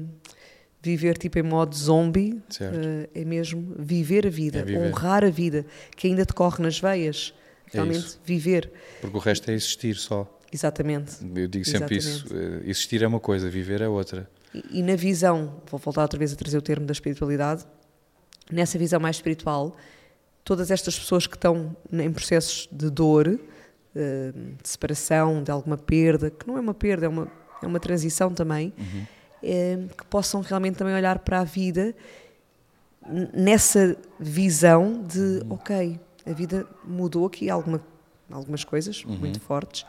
[0.87, 4.79] viver tipo em modo zombie, uh, é mesmo viver a vida, é viver.
[4.79, 5.65] honrar a vida,
[5.95, 7.33] que ainda te corre nas veias.
[7.67, 8.71] É realmente é viver.
[9.01, 10.33] Porque o resto é existir só.
[10.51, 11.17] Exatamente.
[11.35, 12.25] Eu digo sempre Exatamente.
[12.25, 12.35] isso.
[12.35, 14.29] Eh, existir é uma coisa, viver é outra.
[14.53, 17.65] E, e, na visão, vou voltar outra vez a trazer o termo da espiritualidade,
[18.49, 19.75] nessa visão mais espiritual,
[20.45, 23.37] todas estas pessoas que estão em processos de dor,
[23.93, 24.31] eh,
[24.63, 27.29] de separação, de alguma perda, que não é uma perda, é uma,
[27.61, 29.05] é uma transição também, uhum.
[29.43, 31.95] É, que possam realmente também olhar para a vida
[33.33, 35.53] nessa visão de, uhum.
[35.53, 37.81] ok, a vida mudou aqui alguma,
[38.29, 39.17] algumas coisas uhum.
[39.17, 39.85] muito fortes,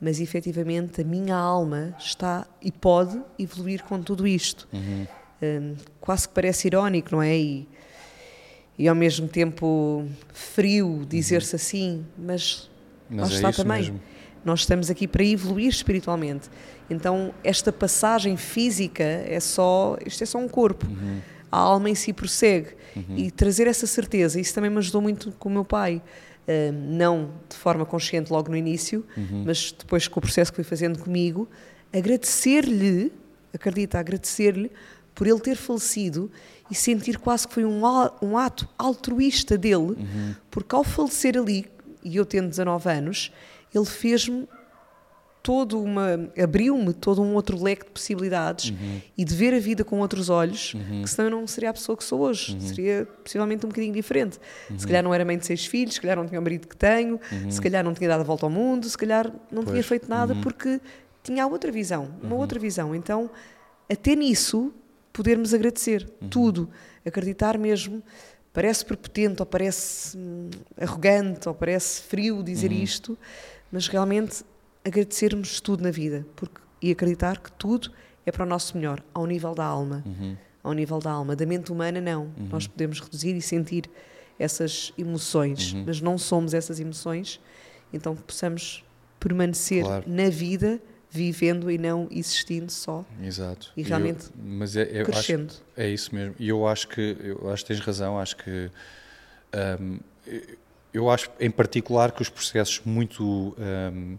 [0.00, 4.68] mas efetivamente a minha alma está e pode evoluir com tudo isto.
[4.72, 5.06] Uhum.
[5.40, 7.36] Um, quase que parece irónico, não é?
[7.36, 7.68] E,
[8.76, 11.56] e ao mesmo tempo frio dizer-se uhum.
[11.56, 12.70] assim, mas,
[13.08, 13.82] mas é está também.
[13.82, 14.00] Mesmo.
[14.44, 16.48] Nós estamos aqui para evoluir espiritualmente.
[16.90, 20.86] Então, esta passagem física é só, isto é só um corpo.
[20.86, 21.20] Uhum.
[21.50, 22.70] A alma em si prossegue.
[22.96, 23.16] Uhum.
[23.16, 26.02] E trazer essa certeza, isso também me ajudou muito com o meu pai
[26.72, 29.44] não de forma consciente logo no início, uhum.
[29.46, 31.48] mas depois com o processo que fui fazendo comigo,
[31.92, 33.12] agradecer-lhe,
[33.52, 34.70] acredita, agradecer-lhe
[35.14, 36.30] por ele ter falecido
[36.70, 37.82] e sentir quase que foi um,
[38.22, 40.34] um ato altruísta dele, uhum.
[40.50, 41.66] porque ao falecer ali,
[42.02, 43.32] e eu tendo 19 anos,
[43.74, 44.48] ele fez-me
[45.42, 49.00] todo uma abriu-me todo um outro leque de possibilidades uhum.
[49.16, 51.02] e de ver a vida com outros olhos uhum.
[51.02, 52.60] que senão eu não seria a pessoa que sou hoje uhum.
[52.60, 54.78] seria possivelmente um bocadinho diferente se uhum.
[54.80, 57.20] calhar não era mãe de seis filhos se calhar não tinha o marido que tenho
[57.30, 57.50] uhum.
[57.50, 59.70] se calhar não tinha dado a volta ao mundo se calhar não pois.
[59.70, 60.40] tinha feito nada uhum.
[60.40, 60.80] porque
[61.22, 63.30] tinha outra visão uma outra visão então
[63.90, 64.72] até nisso
[65.12, 66.68] podermos agradecer tudo
[67.06, 68.02] acreditar mesmo
[68.52, 73.16] parece prepotente ou parece hum, arrogante ou parece frio dizer isto
[73.70, 74.44] mas realmente
[74.88, 77.92] agradecermos tudo na vida porque, e acreditar que tudo
[78.26, 80.02] é para o nosso melhor, ao nível da alma.
[80.04, 80.36] Uhum.
[80.62, 81.34] Ao nível da alma.
[81.34, 82.24] Da mente humana, não.
[82.24, 82.48] Uhum.
[82.50, 83.84] Nós podemos reduzir e sentir
[84.38, 85.84] essas emoções, uhum.
[85.86, 87.40] mas não somos essas emoções,
[87.92, 88.84] então que possamos
[89.18, 90.04] permanecer claro.
[90.06, 90.80] na vida
[91.10, 93.04] vivendo e não existindo só.
[93.22, 93.72] Exato.
[93.76, 95.52] E realmente eu, mas é, é, crescendo.
[95.52, 96.34] Acho, é isso mesmo.
[96.38, 98.70] E eu acho que eu acho que tens razão, acho que
[99.80, 99.98] um,
[100.92, 104.18] eu acho em particular que os processos muito um,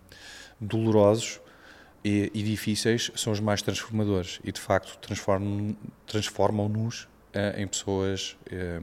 [0.60, 1.40] dolorosos
[2.04, 7.02] e, e, difíceis são os mais transformadores e de facto transformam-nos transformam uh,
[7.58, 8.80] em pessoas eh,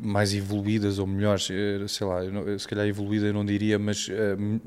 [0.00, 2.20] mais evoluídas ou melhores, uh, sei lá,
[2.58, 4.12] se calhar evoluída eu não diria, mas uh,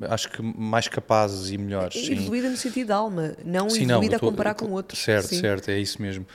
[0.10, 2.08] acho que mais capazes e melhores.
[2.08, 5.02] Evoluída no sentido da alma, não sim, evoluída não, a comparar com outros.
[5.02, 5.40] Certo, sim.
[5.40, 6.28] certo, é isso mesmo.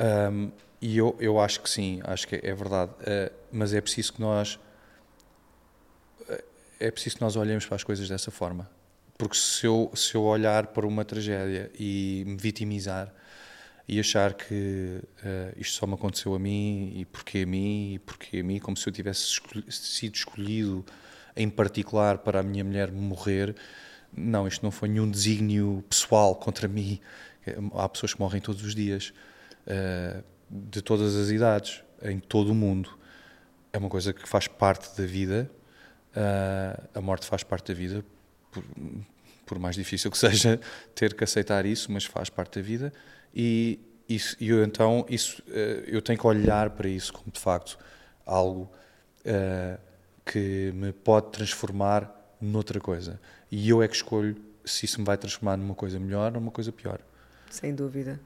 [0.00, 0.50] Um,
[0.80, 2.92] e eu, eu acho que sim, acho que é, é verdade,
[3.50, 4.58] mas é preciso que nós
[6.78, 8.70] é preciso que nós olhemos para as coisas dessa forma
[9.18, 13.12] porque se eu, se eu olhar para uma tragédia e me vitimizar
[13.88, 17.98] e achar que uh, isto só me aconteceu a mim e porque a mim e
[17.98, 20.84] porque a mim, como se eu tivesse escolhi sido escolhido
[21.34, 23.56] em particular para a minha mulher morrer,
[24.16, 27.00] não, isto não foi nenhum desígnio pessoal contra mim.
[27.74, 29.12] Há pessoas que morrem todos os dias,
[29.66, 32.98] uh, de todas as idades, em todo o mundo.
[33.72, 35.50] É uma coisa que faz parte da vida,
[36.14, 38.04] uh, a morte faz parte da vida,
[38.50, 38.64] por,
[39.46, 40.60] por, mais difícil que seja
[40.94, 42.92] ter que aceitar isso, mas faz parte da vida.
[43.34, 43.78] E,
[44.08, 47.78] isso, e eu, então isso, uh, eu tenho que olhar para isso como de facto
[48.24, 48.70] algo
[49.20, 49.78] uh,
[50.24, 53.20] que me pode transformar noutra coisa.
[53.50, 56.50] E eu é que escolho se isso me vai transformar numa coisa melhor ou numa
[56.50, 57.00] coisa pior.
[57.50, 58.20] Sem dúvida.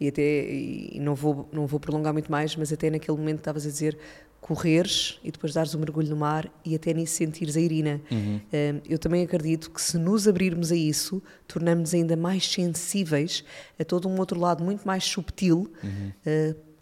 [0.00, 3.66] E até, e não vou, não vou prolongar muito mais, mas até naquele momento estavas
[3.66, 3.98] a dizer
[4.40, 8.00] correres e depois dares um mergulho no mar e até nisso sentires a irina.
[8.10, 8.40] Uhum.
[8.88, 13.44] eu também acredito que se nos abrirmos a isso, tornamos ainda mais sensíveis
[13.78, 16.12] a todo um outro lado muito mais subtil, uhum.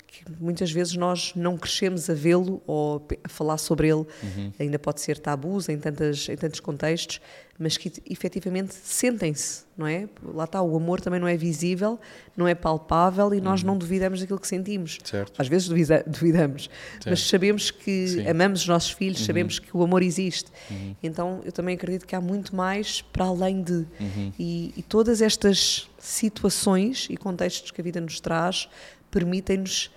[0.07, 4.07] Que muitas vezes nós não crescemos a vê-lo ou a falar sobre ele.
[4.23, 4.53] Uhum.
[4.59, 7.21] Ainda pode ser tabus em, tantas, em tantos contextos,
[7.59, 10.09] mas que efetivamente sentem-se, não é?
[10.23, 11.99] Lá está, o amor também não é visível,
[12.37, 13.69] não é palpável e nós uhum.
[13.69, 14.99] não duvidamos daquilo que sentimos.
[15.03, 15.41] Certo.
[15.41, 17.11] Às vezes duvida, duvidamos, certo.
[17.11, 18.29] mas sabemos que Sim.
[18.29, 19.27] amamos os nossos filhos, uhum.
[19.27, 20.51] sabemos que o amor existe.
[20.71, 20.97] Uhum.
[21.03, 23.73] Então eu também acredito que há muito mais para além de.
[23.73, 24.33] Uhum.
[24.39, 28.69] E, e todas estas situações e contextos que a vida nos traz
[29.11, 29.91] permitem-nos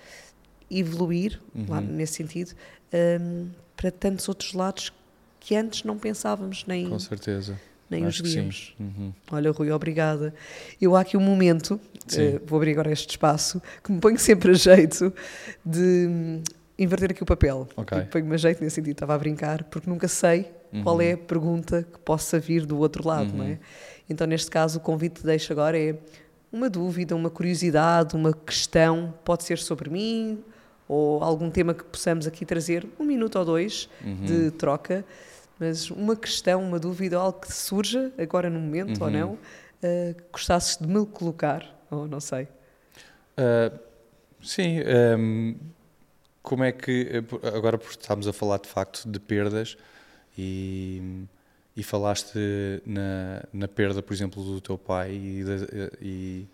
[0.70, 1.86] evoluir, lá, uhum.
[1.86, 2.54] nesse sentido,
[3.22, 4.94] um, para tantos outros lados
[5.40, 6.90] que antes não pensávamos nem.
[6.90, 7.60] Com certeza.
[7.90, 8.76] Nem Acho os víamos.
[8.80, 9.12] Uhum.
[9.32, 10.34] Olha, Rui, obrigada.
[10.80, 14.52] Eu há aqui um momento, uh, vou abrir agora este espaço, que me ponho sempre
[14.52, 15.12] a jeito
[15.66, 16.44] de um,
[16.78, 17.68] inverter aqui o papel.
[17.76, 18.02] Okay.
[18.04, 20.84] Ponho-me a jeito nesse sentido, estava a brincar, porque nunca sei uhum.
[20.84, 23.50] qual é a pergunta que possa vir do outro lado, não é?
[23.50, 23.58] Uhum.
[24.08, 25.98] Então, neste caso, o convite que deixo agora é
[26.52, 30.44] uma dúvida, uma curiosidade, uma questão, pode ser sobre mim
[30.88, 34.26] ou algum tema que possamos aqui trazer, um minuto ou dois uhum.
[34.26, 35.06] de troca,
[35.60, 39.06] mas uma questão, uma dúvida, algo que surja agora no momento uhum.
[39.06, 42.48] ou não, uh, gostasses de me colocar, ou não sei.
[43.38, 43.78] Uh,
[44.42, 45.56] sim, um, ehm,
[46.42, 47.24] como é que,
[47.56, 49.78] agora porque estamos a falar de facto de perdas
[50.36, 51.28] e
[51.76, 52.38] e falaste
[52.86, 55.44] na, na perda, por exemplo, do teu pai e,
[56.02, 56.48] e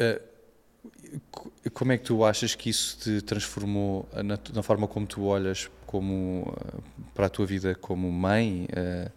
[0.00, 5.24] uh, como é que tu achas que isso te transformou na, na forma como tu
[5.24, 6.82] olhas como, uh,
[7.14, 9.10] para a tua vida como mãe uh,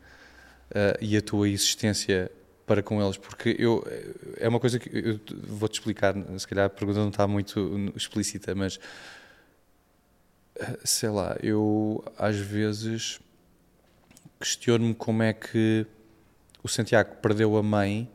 [1.00, 2.32] e a tua existência
[2.66, 3.18] para com eles?
[3.18, 3.86] Porque eu,
[4.38, 8.56] é uma coisa que eu vou-te explicar, se calhar a pergunta não está muito explícita,
[8.56, 8.80] mas
[10.84, 13.20] sei lá, eu às vezes
[14.44, 15.88] questiono-me como é que
[16.62, 18.12] o Santiago perdeu a mãe.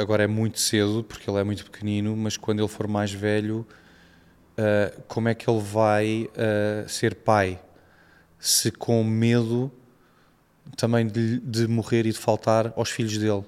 [0.00, 3.64] Agora é muito cedo, porque ele é muito pequenino, mas quando ele for mais velho,
[4.58, 7.60] uh, como é que ele vai uh, ser pai?
[8.40, 9.70] Se com medo
[10.76, 13.44] também de, de, morrer e de faltar aos filhos dele.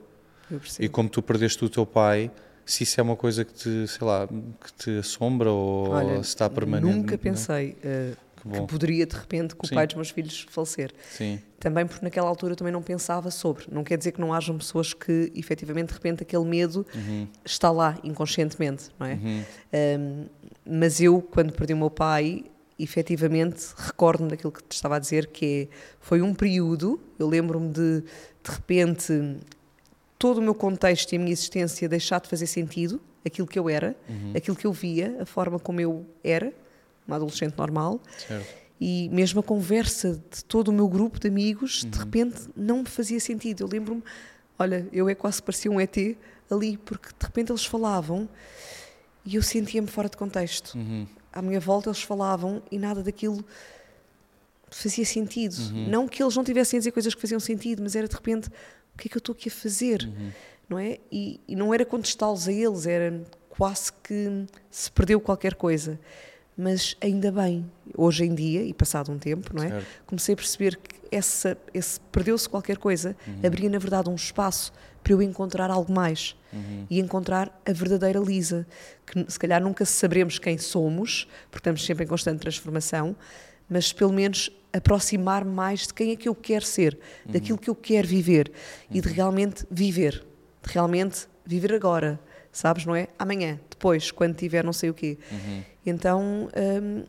[0.78, 2.30] E como tu perdeste o teu pai,
[2.64, 6.30] se isso é uma coisa que te, sei lá, que te assombra ou Olha, se
[6.30, 6.96] está permanente.
[6.96, 7.76] Nunca pensei.
[7.84, 9.74] Uh, que, que, poderia de repente com o Sim.
[9.74, 10.92] pai dos meus filhos falecer.
[11.10, 11.40] Sim.
[11.58, 13.64] Também porque naquela altura eu também não pensava sobre.
[13.70, 17.26] Não quer dizer que não hajam pessoas que efetivamente de repente aquele medo uhum.
[17.44, 19.14] está lá inconscientemente, não é?
[19.14, 19.44] Uhum.
[19.72, 20.26] Um,
[20.64, 22.44] mas eu, quando perdi o meu pai,
[22.78, 27.68] efetivamente recordo-me daquilo que te estava a dizer, que é, foi um período, eu lembro-me
[27.68, 28.02] de
[28.42, 29.36] de repente
[30.18, 33.68] todo o meu contexto e a minha existência deixar de fazer sentido, aquilo que eu
[33.68, 34.32] era, uhum.
[34.34, 36.52] aquilo que eu via, a forma como eu era,
[37.06, 38.00] uma adolescente normal.
[38.26, 38.60] Certo.
[38.80, 41.90] E mesmo a conversa de todo o meu grupo de amigos, uhum.
[41.90, 43.64] de repente, não me fazia sentido.
[43.64, 44.02] Eu lembro-me,
[44.58, 45.96] olha, eu é quase parecia um ET
[46.50, 48.26] ali, porque de repente eles falavam
[49.24, 50.76] e eu sentia-me fora de contexto.
[50.76, 51.06] Uhum.
[51.30, 53.44] À minha volta eles falavam e nada daquilo
[54.70, 55.56] fazia sentido.
[55.58, 55.88] Uhum.
[55.88, 58.48] Não que eles não tivessem a dizer coisas que faziam sentido, mas era de repente,
[58.94, 60.04] o que é que eu estou aqui a fazer?
[60.04, 60.30] Uhum.
[60.70, 60.98] Não é?
[61.12, 66.00] E, e não era contestá-los a eles, era quase que se perdeu qualquer coisa
[66.60, 67.64] mas ainda bem,
[67.96, 69.68] hoje em dia, e passado um tempo, não é?
[69.68, 69.86] Certo.
[70.06, 73.46] Comecei a perceber que essa, esse perdeu-se qualquer coisa, uhum.
[73.46, 76.86] abria na verdade um espaço para eu encontrar algo mais uhum.
[76.90, 78.66] e encontrar a verdadeira Lisa,
[79.06, 83.16] que se calhar nunca saberemos quem somos, porque estamos sempre em constante transformação,
[83.68, 87.32] mas pelo menos aproximar mais de quem é que eu quero ser, uhum.
[87.32, 88.52] daquilo que eu quero viver
[88.90, 89.14] e de uhum.
[89.14, 90.24] realmente viver,
[90.62, 92.20] de realmente viver agora,
[92.52, 93.08] sabes, não é?
[93.18, 95.18] Amanhã, depois, quando tiver não sei o quê.
[95.30, 95.62] Uhum.
[95.86, 96.48] Então,
[96.82, 97.04] hum,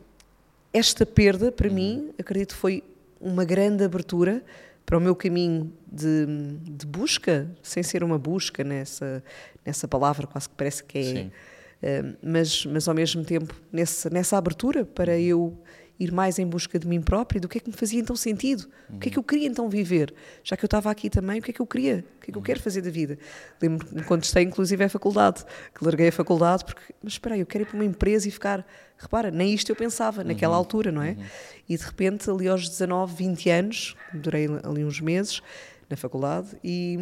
[0.72, 1.74] esta perda, para uhum.
[1.74, 2.82] mim, acredito foi
[3.20, 4.42] uma grande abertura
[4.84, 6.26] para o meu caminho de,
[6.62, 9.22] de, busca, sem ser uma busca nessa,
[9.64, 12.02] nessa palavra, quase que parece que é.
[12.02, 15.18] Hum, mas, mas ao mesmo tempo, nessa, nessa abertura para uhum.
[15.18, 15.58] eu
[15.98, 18.68] ir mais em busca de mim próprio, do que é que me fazia então sentido,
[18.90, 18.96] uhum.
[18.96, 20.12] o que é que eu queria então viver,
[20.42, 22.32] já que eu estava aqui também, o que é que eu queria, o que é
[22.32, 23.18] que eu quero fazer da vida.
[23.60, 27.46] Lembro-me quando estei inclusive à faculdade, que larguei a faculdade porque, mas espera aí, eu
[27.46, 28.66] quero ir para uma empresa e ficar,
[28.98, 30.58] repara, nem isto eu pensava naquela uhum.
[30.58, 31.12] altura, não é?
[31.12, 31.24] Uhum.
[31.68, 35.40] E de repente, ali aos 19, 20 anos, durei ali uns meses
[35.88, 36.98] na faculdade e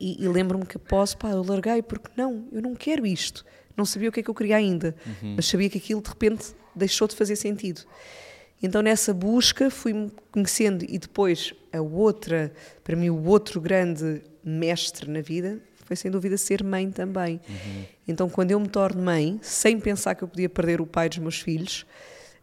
[0.00, 3.44] E, e lembro-me que após, pá, eu larguei porque não, eu não quero isto.
[3.76, 5.34] Não sabia o que é que eu queria ainda, uhum.
[5.36, 7.82] mas sabia que aquilo de repente deixou de fazer sentido.
[8.62, 12.52] Então nessa busca fui-me conhecendo e depois a outra,
[12.82, 17.40] para mim o outro grande mestre na vida foi sem dúvida ser mãe também.
[17.48, 17.84] Uhum.
[18.06, 21.18] Então quando eu me torno mãe, sem pensar que eu podia perder o pai dos
[21.18, 21.86] meus filhos,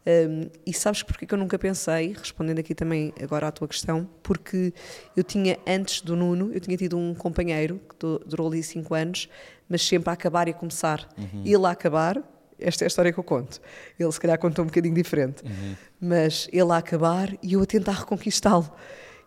[0.07, 4.07] um, e sabes porque que eu nunca pensei, respondendo aqui também agora à tua questão,
[4.21, 4.71] porque
[5.17, 7.95] eu tinha antes do Nuno, eu tinha tido um companheiro que
[8.27, 9.27] durou ali cinco anos,
[9.67, 11.09] mas sempre a acabar e a começar.
[11.17, 11.41] Uhum.
[11.43, 12.21] Ele a acabar,
[12.59, 13.59] esta é a história que eu conto.
[13.99, 15.75] Ele se calhar contou um bocadinho diferente, uhum.
[15.99, 18.69] mas ele a acabar e eu a tentar reconquistá-lo.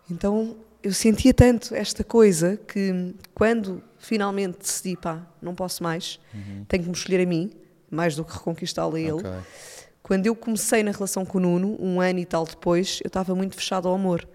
[0.09, 6.65] Então eu sentia tanto esta coisa que quando finalmente decidi, pá, não posso mais, uhum.
[6.67, 7.51] tenho que me escolher a mim,
[7.91, 9.11] mais do que reconquistá-lo a ele.
[9.11, 9.39] Okay
[10.09, 13.35] quando eu comecei na relação com o Nuno, um ano e tal depois, eu estava
[13.35, 14.27] muito fechado ao amor.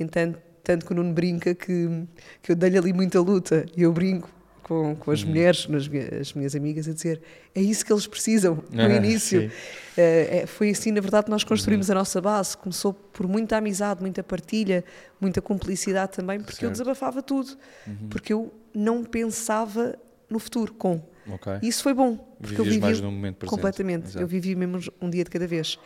[0.00, 2.06] Então, tanto que o Nuno brinca que,
[2.40, 3.66] que eu dei-lhe ali muita luta.
[3.76, 4.30] E eu brinco
[4.62, 5.28] com, com as uhum.
[5.28, 5.90] mulheres, nas,
[6.20, 7.20] as minhas amigas, a dizer
[7.54, 9.50] é isso que eles precisam no ah, início.
[9.92, 11.96] Uh, foi assim, na verdade, que nós construímos uhum.
[11.96, 12.56] a nossa base.
[12.56, 14.84] Começou por muita amizade, muita partilha,
[15.20, 16.64] muita cumplicidade também, porque certo.
[16.64, 17.56] eu desabafava tudo.
[17.86, 18.08] Uhum.
[18.08, 19.98] Porque eu não pensava
[20.30, 21.02] no futuro com.
[21.34, 21.58] Okay.
[21.62, 23.54] E isso foi bom, porque Vivias eu vivi mais no momento presente.
[23.54, 24.04] completamente.
[24.06, 24.20] Exato.
[24.20, 25.78] Eu vivi mesmo um dia de cada vez.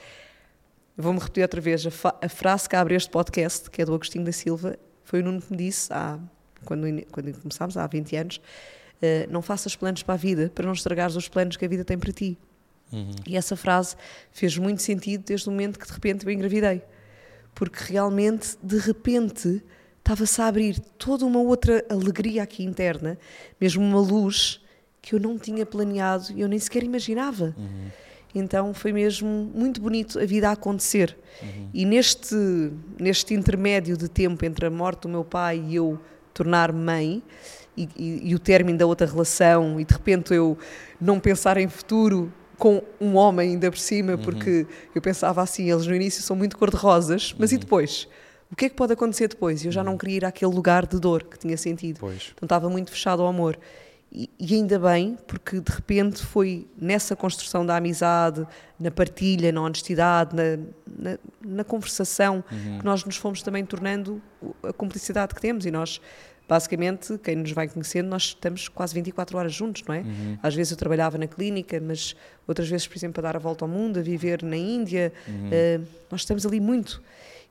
[0.97, 1.87] Vou-me repetir outra vez.
[1.87, 1.91] A,
[2.23, 5.43] a, frase que abre este podcast, que é do Agostinho da Silva, foi o Nuno
[5.43, 6.19] que me disse, há,
[6.67, 10.73] quando, quando começámos, há 20 anos, uh, não faças planos para a vida, para não
[10.73, 12.37] estragares os planos que a vida tem para ti.
[12.93, 13.15] Uhum.
[13.27, 13.97] E essa frase
[14.31, 16.83] fez muito sentido desde o momento que de repente eu engravidei.
[17.55, 19.63] Porque realmente, de repente,
[19.99, 23.19] estava-se a abrir toda uma outra alegria aqui interna,
[23.61, 24.61] mesmo uma luz
[25.01, 27.55] que eu não tinha planeado e eu nem sequer imaginava.
[27.57, 27.89] Uhum.
[28.35, 31.17] Então foi mesmo muito bonito a vida a acontecer.
[31.43, 31.71] Uhum.
[31.73, 32.37] E neste,
[33.01, 35.99] neste intermédio de tempo entre a morte do meu pai e eu
[36.37, 37.23] tornar-me mãe,
[37.77, 40.57] e, e, e, o término da outra relação, e de repente eu
[41.01, 44.19] não pensar em futuro com um homem ainda por cima, uhum.
[44.19, 47.61] porque eu pensava assim, eles no início são muito cor-de-rosas, mas e uhum.
[47.61, 48.09] depois?
[48.51, 49.65] O que é que pode acontecer depois?
[49.65, 49.99] Eu já não uhum.
[49.99, 51.99] queria ir àquele lugar de dor que tinha sentido.
[52.01, 52.33] Pois.
[52.35, 53.59] Então estava muito fechado ao amor.
[54.17, 58.47] E, e, ainda bem, porque de repente foi nessa construção da amizade,
[58.81, 60.57] na partilha, na honestidade, na,
[60.99, 62.79] na, na conversação, uhum.
[62.79, 64.23] que nós nos fomos também tornando
[64.63, 65.67] a cumplicidade que temos.
[65.67, 66.01] E nós,
[66.49, 70.01] basicamente, quem nos vai conhecendo, nós estamos quase 24 horas juntos, não é?
[70.01, 70.39] Uhum.
[70.43, 72.17] Às vezes eu trabalhava na clínica, mas
[72.49, 75.13] outras vezes, por exemplo, a dar a volta ao mundo, a viver na Índia.
[75.29, 75.51] Uhum.
[75.51, 77.03] Uh, nós estamos ali muito.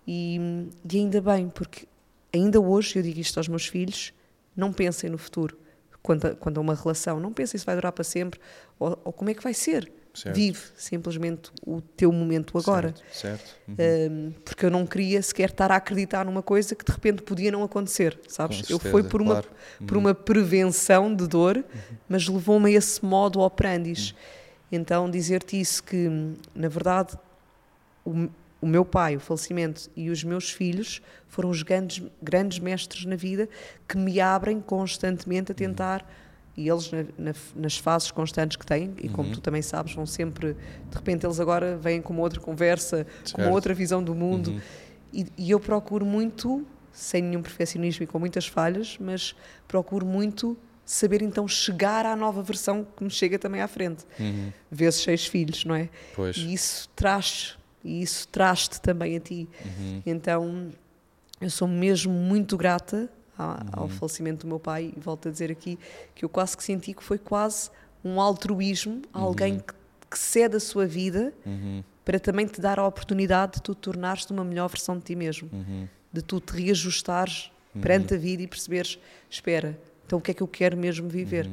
[0.07, 1.87] E, e ainda bem, porque
[2.33, 4.11] ainda hoje eu digo isto aos meus filhos:
[4.57, 5.55] não pensem no futuro
[6.05, 7.19] quanto a, quanto a uma relação.
[7.19, 8.39] Não pensa se vai durar para sempre
[8.79, 9.91] ou, ou como é que vai ser.
[10.13, 10.35] Certo.
[10.35, 12.93] Vive simplesmente o teu momento agora.
[13.11, 13.43] Certo.
[13.43, 13.55] certo.
[13.67, 13.75] Uhum.
[13.77, 17.51] Um, porque eu não queria sequer estar a acreditar numa coisa que de repente podia
[17.51, 18.59] não acontecer, sabes?
[18.59, 19.49] Certeza, eu fui por uma, claro.
[19.85, 21.97] por uma prevenção de dor, uhum.
[22.07, 24.11] mas levou-me a esse modo operandis.
[24.11, 24.17] Uhum.
[24.71, 26.09] Então, dizer-te isso que,
[26.53, 27.17] na verdade,
[28.05, 28.29] o,
[28.65, 33.15] o meu pai, o falecimento e os meus filhos foram os grandes, grandes mestres na
[33.15, 33.47] vida
[33.87, 35.55] que me abrem constantemente a uhum.
[35.55, 36.01] tentar.
[36.01, 36.07] Uhum.
[36.57, 39.35] E eles, na, na, nas fases constantes que têm, e como uhum.
[39.35, 40.55] tu também sabes, vão sempre.
[40.89, 43.35] De repente, eles agora vêm com uma outra conversa, certo.
[43.35, 44.49] com uma outra visão do mundo.
[44.49, 44.61] Uhum.
[45.13, 49.35] E, e eu procuro muito, sem nenhum perfeccionismo e com muitas falhas, mas
[49.67, 54.05] procuro muito saber então chegar à nova versão que me chega também à frente.
[54.19, 54.51] Uhum.
[54.71, 55.87] Vezes seis filhos, não é?
[56.15, 56.37] Pois.
[56.37, 59.47] E isso traz e isso traz-te também a ti.
[59.63, 60.01] Uhum.
[60.05, 60.71] Então
[61.39, 63.57] eu sou mesmo muito grata ao, uhum.
[63.71, 65.77] ao falecimento do meu pai e volto a dizer aqui
[66.13, 67.69] que eu quase que senti que foi quase
[68.03, 69.59] um altruísmo, alguém uhum.
[69.59, 69.73] que,
[70.11, 71.83] que cede a sua vida uhum.
[72.03, 75.49] para também te dar a oportunidade de tu tornares-te uma melhor versão de ti mesmo,
[75.51, 75.87] uhum.
[76.11, 77.51] de tu te reajustares
[77.81, 78.97] perante a vida e perceberes,
[79.29, 81.49] espera, então o que é que eu quero mesmo viver?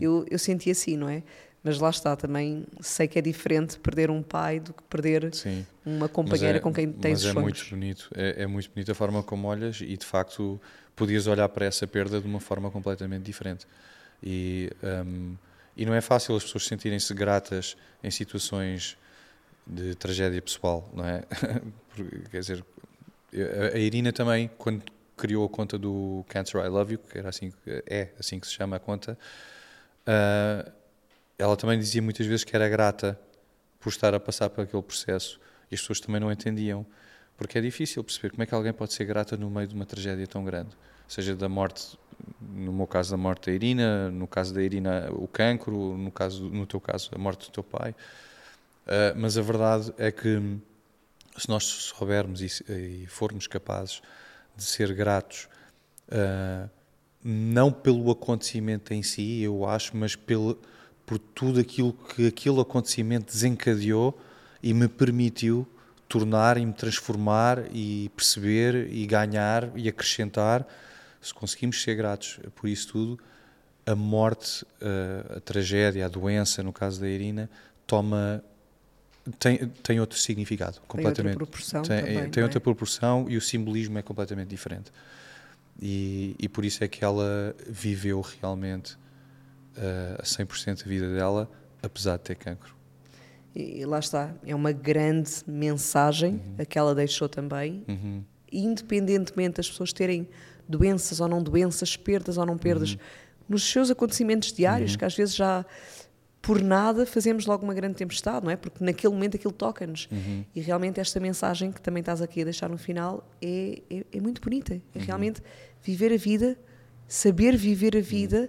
[0.00, 1.22] Eu, eu senti assim, não é?
[1.66, 5.66] Mas lá está, também sei que é diferente perder um pai do que perder Sim.
[5.84, 8.94] uma companheira é, com quem tens mas é muito bonito, é, é, muito bonito a
[8.94, 10.60] forma como olhas e de facto
[10.94, 13.66] podias olhar para essa perda de uma forma completamente diferente.
[14.22, 14.70] E,
[15.04, 15.34] um,
[15.76, 18.96] e não é fácil as pessoas sentirem-se gratas em situações
[19.66, 21.24] de tragédia pessoal, não é?
[22.30, 22.64] Quer dizer,
[23.74, 24.84] a Irina também, quando
[25.16, 27.52] criou a conta do Cancer I Love You, que era assim,
[27.88, 29.18] é assim que se chama a conta,
[30.06, 30.75] uh,
[31.38, 33.18] ela também dizia muitas vezes que era grata
[33.78, 35.40] por estar a passar por aquele processo
[35.70, 36.86] e as pessoas também não entendiam,
[37.36, 39.84] porque é difícil perceber como é que alguém pode ser grata no meio de uma
[39.84, 40.70] tragédia tão grande,
[41.06, 41.98] seja da morte,
[42.40, 46.48] no meu caso da morte da Irina, no caso da Irina o cancro, no caso
[46.48, 47.94] no teu caso a morte do teu pai.
[48.86, 50.58] Uh, mas a verdade é que
[51.36, 54.00] se nós soubermos e, e formos capazes
[54.56, 55.48] de ser gratos
[56.08, 56.70] uh,
[57.22, 60.58] não pelo acontecimento em si, eu acho, mas pelo,
[61.06, 64.18] por tudo aquilo que aquele acontecimento desencadeou
[64.62, 65.66] e me permitiu
[66.08, 70.66] tornar e me transformar e perceber e ganhar e acrescentar.
[71.22, 73.18] Se conseguimos ser gratos por isso tudo,
[73.86, 77.48] a morte, a, a tragédia, a doença, no caso da Irina,
[77.86, 78.42] toma
[79.38, 81.16] tem, tem outro significado, completamente.
[81.16, 82.60] Tem outra proporção tem, também, tem outra é?
[82.60, 84.92] proporção e o simbolismo é completamente diferente.
[85.80, 88.96] E, e por isso é que ela viveu realmente
[89.76, 91.50] uh, a 100% a vida dela,
[91.82, 92.74] apesar de ter cancro.
[93.54, 96.54] E lá está, é uma grande mensagem Uhum.
[96.58, 97.84] a que ela deixou também,
[98.52, 100.28] independentemente das pessoas terem
[100.68, 102.98] doenças ou não doenças, perdas ou não perdas, Uhum.
[103.48, 105.64] nos seus acontecimentos diários, que às vezes já
[106.42, 108.56] por nada fazemos logo uma grande tempestade, não é?
[108.56, 110.08] Porque naquele momento aquilo toca-nos.
[110.12, 110.44] Uhum.
[110.54, 114.20] E realmente esta mensagem que também estás aqui a deixar no final é, é, é
[114.20, 114.74] muito bonita.
[114.74, 114.80] Uhum.
[114.94, 115.42] É realmente
[115.82, 116.56] viver a vida,
[117.08, 118.48] saber viver a vida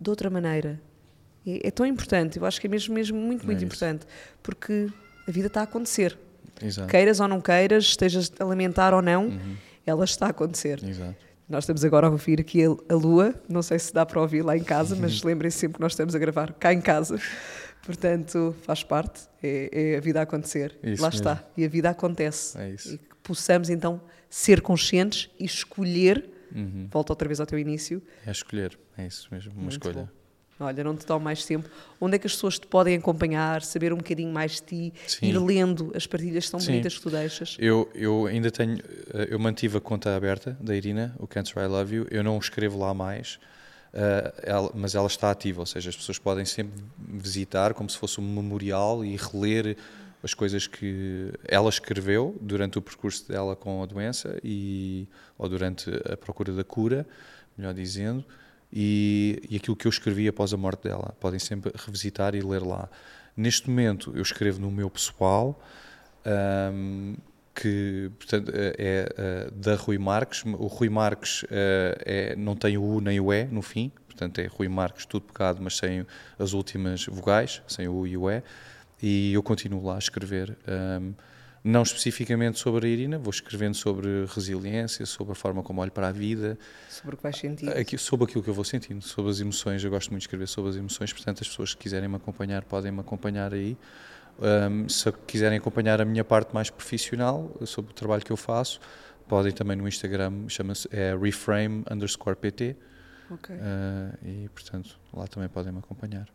[0.00, 0.80] de outra maneira.
[1.46, 3.66] É, é tão importante, eu acho que é mesmo, mesmo muito, É muito isso.
[3.66, 4.06] importante,
[4.42, 4.88] porque
[5.26, 6.16] a vida está a acontecer.
[6.62, 6.88] Exato.
[6.88, 9.56] Queiras ou não queiras, estejas a lamentar ou não, Uhum.
[9.86, 10.82] ela está a acontecer.
[10.82, 11.14] Exato.
[11.48, 14.42] Nós estamos agora a ouvir aqui a, a lua, não sei se dá para ouvir
[14.42, 17.20] lá em casa, mas lembrem-se sempre que nós estamos a gravar cá em casa.
[17.84, 20.76] Portanto, faz parte, é, é a vida a acontecer.
[20.82, 21.20] Isso lá mesmo.
[21.20, 22.58] está, e a vida acontece.
[22.58, 22.94] É isso.
[22.94, 26.88] E que possamos então ser conscientes e escolher, Uhum.
[26.90, 28.02] volta outra vez ao teu início.
[28.26, 29.94] É escolher, é isso mesmo, uma Muito escolha.
[29.94, 30.08] bom.
[30.58, 31.68] Olha, não te dá mais tempo.
[32.00, 35.26] Onde é que as pessoas te podem acompanhar, saber um bocadinho mais de ti, Sim.
[35.26, 36.72] ir lendo as partilhas tão Sim.
[36.72, 37.56] bonitas que tu deixas?
[37.60, 41.66] Eu, eu ainda tenho, eh, eu mantive a conta aberta da Irina, o Cancer I
[41.66, 43.38] Love You, eu não escrevo lá mais,
[43.92, 44.32] eh,
[44.74, 48.34] mas ela está ativa, ou seja, as pessoas podem sempre visitar como se fosse um
[48.34, 49.76] memorial e reler
[50.22, 55.06] as coisas que ela escreveu durante o percurso dela com a doença e,
[55.38, 57.06] ou durante a procura da cura,
[57.56, 58.24] melhor dizendo,
[58.72, 61.14] e, e aquilo que eu escrevi após a morte dela.
[61.20, 62.88] Podem sempre revisitar e ler lá.
[63.36, 65.60] Neste momento eu escrevo no meu pessoal,
[66.24, 67.14] ahm,
[67.54, 70.44] que portanto, é, é, da Rui Marques.
[70.44, 74.38] O Rui Marques eh, é, não tem o U nem o E no fim, portanto
[74.40, 76.06] é Rui Marques, tudo pecado, mas sem
[76.38, 78.42] as últimas vogais, sem o U e o E.
[79.02, 80.56] E eu continuo lá a escrever.
[80.66, 81.12] ahm,
[81.66, 86.06] não especificamente sobre a Irina, vou escrevendo sobre resiliência, sobre a forma como olho para
[86.06, 86.56] a vida,
[86.88, 87.68] Sobre o que vais sentir.
[87.76, 89.82] Aqui, sobre aquilo que eu vou sentindo, sobre as emoções.
[89.82, 92.62] Eu gosto muito de escrever sobre as emoções, portanto, as pessoas que quiserem me acompanhar
[92.62, 93.76] podem me acompanhar aí.
[94.38, 98.78] Um, se quiserem acompanhar a minha parte mais profissional, sobre o trabalho que eu faço,
[99.26, 102.76] podem também no Instagram, chama-se é reframe underscore pt.
[103.28, 103.56] Ok.
[103.56, 103.58] uh,
[104.24, 106.28] e, portanto, lá também podem me acompanhar.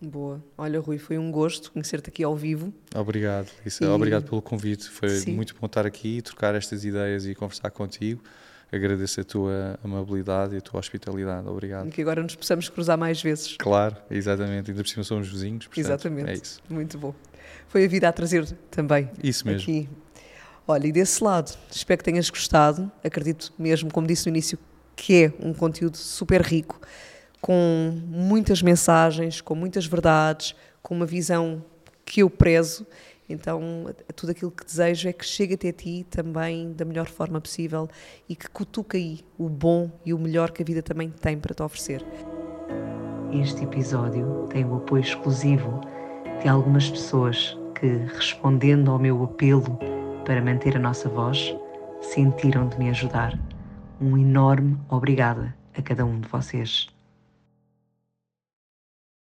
[0.00, 0.42] Boa.
[0.58, 2.72] Olha, Rui, foi um gosto conhecer-te aqui ao vivo.
[2.94, 3.84] Obrigado, Lisa.
[3.84, 4.88] E- Obrigado pelo convite.
[4.90, 5.34] Foi Sim.
[5.34, 8.22] muito bom estar aqui, trocar estas ideias e conversar contigo.
[8.70, 11.48] Agradeço a tua amabilidade e a tua hospitalidade.
[11.48, 11.88] Obrigado.
[11.88, 13.56] E que agora nos possamos cruzar mais vezes.
[13.58, 14.70] Claro, exatamente.
[14.70, 15.66] Ainda por cima somos vizinhos.
[15.66, 16.30] portanto, Exatamente.
[16.30, 16.60] É isso.
[16.68, 17.14] Muito bom.
[17.68, 19.60] Foi a vida a trazer também Isso mesmo.
[19.62, 19.88] aqui.
[20.68, 22.90] Olha, e desse lado, espero que tenhas gostado.
[23.04, 24.58] Acredito mesmo, como disse no início,
[24.96, 26.80] que é um conteúdo super rico,
[27.40, 31.64] com muitas mensagens, com muitas verdades, com uma visão
[32.04, 32.86] que eu prezo.
[33.28, 37.88] Então, tudo aquilo que desejo é que chegue até ti também da melhor forma possível
[38.28, 41.52] e que cutuque aí o bom e o melhor que a vida também tem para
[41.52, 42.04] te oferecer.
[43.32, 45.80] Este episódio tem o apoio exclusivo
[46.40, 49.76] de algumas pessoas que, respondendo ao meu apelo
[50.24, 51.54] para manter a nossa voz,
[52.00, 53.38] sentiram de me ajudar.
[54.00, 56.95] Um enorme obrigada a cada um de vocês.